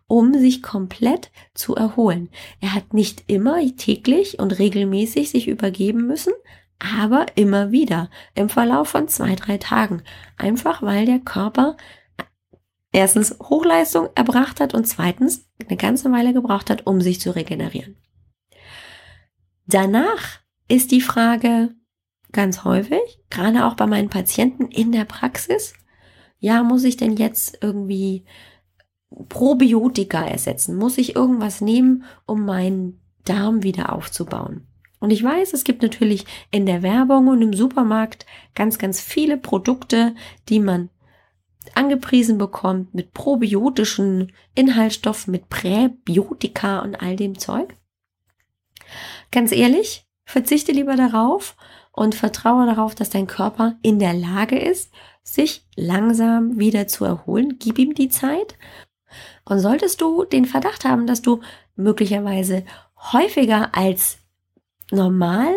um 0.07 0.33
sich 0.33 0.63
komplett 0.63 1.31
zu 1.53 1.75
erholen. 1.75 2.29
Er 2.59 2.73
hat 2.73 2.93
nicht 2.93 3.23
immer 3.27 3.59
täglich 3.75 4.39
und 4.39 4.57
regelmäßig 4.57 5.29
sich 5.29 5.47
übergeben 5.47 6.07
müssen, 6.07 6.33
aber 6.79 7.25
immer 7.35 7.71
wieder 7.71 8.09
im 8.33 8.49
Verlauf 8.49 8.89
von 8.89 9.07
zwei, 9.07 9.35
drei 9.35 9.57
Tagen. 9.57 10.01
Einfach 10.37 10.81
weil 10.81 11.05
der 11.05 11.19
Körper 11.19 11.77
erstens 12.91 13.37
Hochleistung 13.41 14.09
erbracht 14.15 14.59
hat 14.59 14.73
und 14.73 14.85
zweitens 14.85 15.47
eine 15.67 15.77
ganze 15.77 16.11
Weile 16.11 16.33
gebraucht 16.33 16.69
hat, 16.69 16.87
um 16.87 17.01
sich 17.01 17.19
zu 17.19 17.35
regenerieren. 17.35 17.97
Danach 19.67 20.39
ist 20.67 20.91
die 20.91 21.01
Frage, 21.01 21.75
ganz 22.35 22.65
häufig, 22.65 23.19
gerade 23.29 23.65
auch 23.65 23.75
bei 23.75 23.87
meinen 23.87 24.09
Patienten 24.09 24.67
in 24.67 24.91
der 24.91 25.05
Praxis. 25.05 25.73
Ja, 26.37 26.61
muss 26.63 26.83
ich 26.83 26.97
denn 26.97 27.15
jetzt 27.15 27.57
irgendwie 27.61 28.25
Probiotika 29.29 30.23
ersetzen? 30.23 30.75
Muss 30.75 30.97
ich 30.97 31.15
irgendwas 31.15 31.61
nehmen, 31.61 32.03
um 32.25 32.45
meinen 32.45 32.99
Darm 33.23 33.63
wieder 33.63 33.93
aufzubauen? 33.93 34.67
Und 34.99 35.11
ich 35.11 35.23
weiß, 35.23 35.53
es 35.53 35.63
gibt 35.63 35.81
natürlich 35.81 36.25
in 36.51 36.65
der 36.65 36.83
Werbung 36.83 37.27
und 37.27 37.41
im 37.41 37.53
Supermarkt 37.53 38.25
ganz, 38.53 38.77
ganz 38.77 38.99
viele 38.99 39.37
Produkte, 39.37 40.13
die 40.49 40.59
man 40.59 40.89
angepriesen 41.73 42.37
bekommt 42.37 42.93
mit 42.93 43.13
probiotischen 43.13 44.33
Inhaltsstoffen, 44.55 45.31
mit 45.31 45.47
Präbiotika 45.47 46.79
und 46.79 46.95
all 46.95 47.15
dem 47.15 47.39
Zeug. 47.39 47.77
Ganz 49.31 49.51
ehrlich, 49.51 50.05
verzichte 50.25 50.73
lieber 50.73 50.95
darauf 50.95 51.55
und 51.95 52.15
vertraue 52.15 52.65
darauf, 52.65 52.95
dass 52.95 53.09
dein 53.09 53.27
Körper 53.27 53.77
in 53.81 53.99
der 53.99 54.13
Lage 54.13 54.59
ist, 54.59 54.91
sich 55.23 55.65
langsam 55.75 56.59
wieder 56.59 56.87
zu 56.87 57.05
erholen. 57.05 57.57
Gib 57.59 57.79
ihm 57.79 57.95
die 57.95 58.09
Zeit. 58.09 58.57
Und 59.45 59.59
solltest 59.59 60.01
du 60.01 60.25
den 60.25 60.45
Verdacht 60.45 60.85
haben, 60.85 61.07
dass 61.07 61.21
du 61.21 61.41
möglicherweise 61.75 62.63
häufiger 63.13 63.69
als 63.73 64.17
normal 64.91 65.53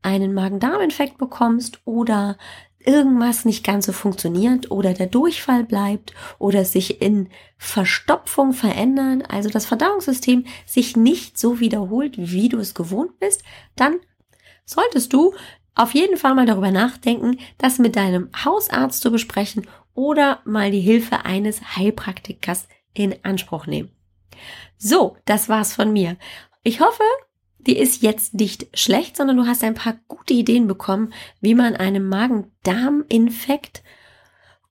einen 0.00 0.34
Magen-Darm-Infekt 0.34 1.18
bekommst 1.18 1.80
oder 1.84 2.36
irgendwas 2.84 3.44
nicht 3.44 3.64
ganz 3.64 3.86
so 3.86 3.92
funktioniert 3.92 4.70
oder 4.70 4.92
der 4.92 5.06
Durchfall 5.06 5.62
bleibt 5.62 6.14
oder 6.38 6.64
sich 6.64 7.00
in 7.00 7.28
Verstopfung 7.56 8.52
verändern, 8.52 9.22
also 9.22 9.50
das 9.50 9.66
Verdauungssystem 9.66 10.46
sich 10.66 10.96
nicht 10.96 11.38
so 11.38 11.60
wiederholt, 11.60 12.14
wie 12.16 12.48
du 12.48 12.58
es 12.58 12.74
gewohnt 12.74 13.20
bist, 13.20 13.44
dann 13.76 14.00
solltest 14.64 15.12
du 15.12 15.32
auf 15.74 15.94
jeden 15.94 16.16
Fall 16.16 16.34
mal 16.34 16.46
darüber 16.46 16.70
nachdenken, 16.70 17.38
das 17.58 17.78
mit 17.78 17.96
deinem 17.96 18.28
Hausarzt 18.44 19.00
zu 19.00 19.10
besprechen 19.10 19.66
oder 19.94 20.40
mal 20.44 20.70
die 20.70 20.80
Hilfe 20.80 21.24
eines 21.24 21.76
Heilpraktikers 21.76 22.68
in 22.94 23.14
Anspruch 23.22 23.66
nehmen. 23.66 23.90
So, 24.76 25.16
das 25.24 25.48
war's 25.48 25.74
von 25.74 25.92
mir. 25.92 26.16
Ich 26.62 26.80
hoffe, 26.80 27.02
die 27.58 27.78
ist 27.78 28.02
jetzt 28.02 28.34
nicht 28.34 28.66
schlecht, 28.78 29.16
sondern 29.16 29.36
du 29.36 29.46
hast 29.46 29.62
ein 29.62 29.74
paar 29.74 29.98
gute 30.08 30.34
Ideen 30.34 30.66
bekommen, 30.66 31.12
wie 31.40 31.54
man 31.54 31.76
einen 31.76 32.08
Magen-Darm-Infekt 32.08 33.82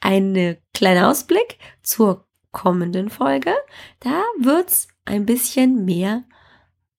Ein 0.00 0.56
kleiner 0.72 1.10
Ausblick 1.10 1.58
zur 1.82 2.26
kommenden 2.52 3.10
Folge. 3.10 3.54
Da 4.00 4.22
wird's 4.38 4.88
ein 5.04 5.26
bisschen 5.26 5.84
mehr 5.84 6.24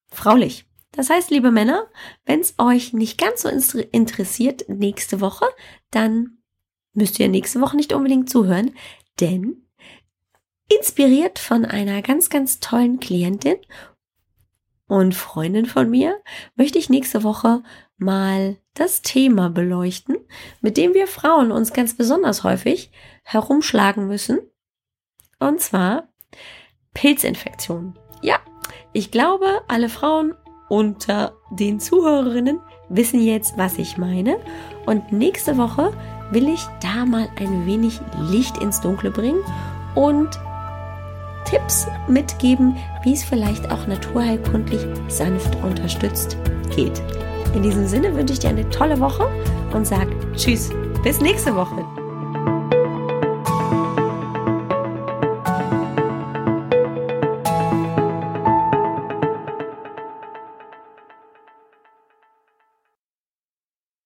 fraulich. 0.10 0.65
Das 0.91 1.10
heißt, 1.10 1.30
liebe 1.30 1.52
Männer, 1.52 1.88
wenn 2.26 2.39
es 2.39 2.56
euch 2.58 2.93
nicht 2.93 3.19
ganz 3.19 3.41
so 3.41 3.50
interessiert 3.80 4.67
nächste 4.67 5.21
Woche, 5.21 5.45
dann 5.91 6.38
müsst 6.93 7.19
ihr 7.19 7.30
nächste 7.30 7.62
Woche 7.62 7.76
nicht 7.76 7.93
unbedingt 7.93 8.30
zuhören, 8.30 8.76
denn 9.19 9.66
inspiriert 10.69 11.39
von 11.39 11.65
einer 11.65 12.01
ganz, 12.01 12.30
ganz 12.30 12.60
tollen 12.60 12.99
Klientin 12.99 13.58
und 14.88 15.15
Freundin 15.15 15.65
von 15.65 15.89
mir 15.89 16.21
möchte 16.56 16.80
ich 16.80 16.89
nächste 16.89 17.23
Woche 17.23 17.62
mal 17.97 18.58
das 18.73 19.01
Thema 19.01 19.49
beleuchten, 19.49 20.17
mit 20.62 20.77
dem 20.77 20.93
wir 20.93 21.08
Frauen 21.08 21.51
uns 21.51 21.73
ganz 21.73 21.95
besonders 21.97 22.43
häufig 22.43 22.91
herumschlagen 23.23 24.08
müssen. 24.08 24.39
Und 25.39 25.60
zwar 25.60 26.08
Pilzinfektionen. 26.93 27.99
Ja, 28.21 28.38
ich 28.93 29.12
glaube, 29.12 29.62
alle 29.67 29.89
Frauen 29.89 30.34
unter 30.69 31.36
den 31.51 31.80
Zuhörerinnen 31.80 32.62
wissen 32.89 33.21
jetzt, 33.21 33.58
was 33.58 33.77
ich 33.77 33.97
meine. 33.97 34.39
Und 34.86 35.12
nächste 35.12 35.58
Woche 35.58 35.93
will 36.32 36.47
ich 36.47 36.62
da 36.82 37.06
mal 37.06 37.30
ein 37.38 37.65
wenig 37.65 37.99
Licht 38.30 38.58
ins 38.58 38.80
Dunkle 38.80 39.12
bringen 39.12 39.43
und 39.95 40.30
Tipps 41.49 41.88
mitgeben, 42.07 42.75
wie 43.03 43.13
es 43.13 43.23
vielleicht 43.23 43.71
auch 43.71 43.88
naturheilkundlich 43.88 44.86
sanft 45.07 45.55
unterstützt 45.63 46.38
geht. 46.75 47.01
In 47.55 47.63
diesem 47.63 47.88
Sinne 47.88 48.13
wünsche 48.15 48.33
ich 48.33 48.39
dir 48.39 48.49
eine 48.49 48.69
tolle 48.69 48.99
Woche 48.99 49.27
und 49.73 49.88
sag 49.88 50.07
Tschüss, 50.36 50.69
bis 51.03 51.21
nächste 51.21 51.55
Woche. 51.55 51.96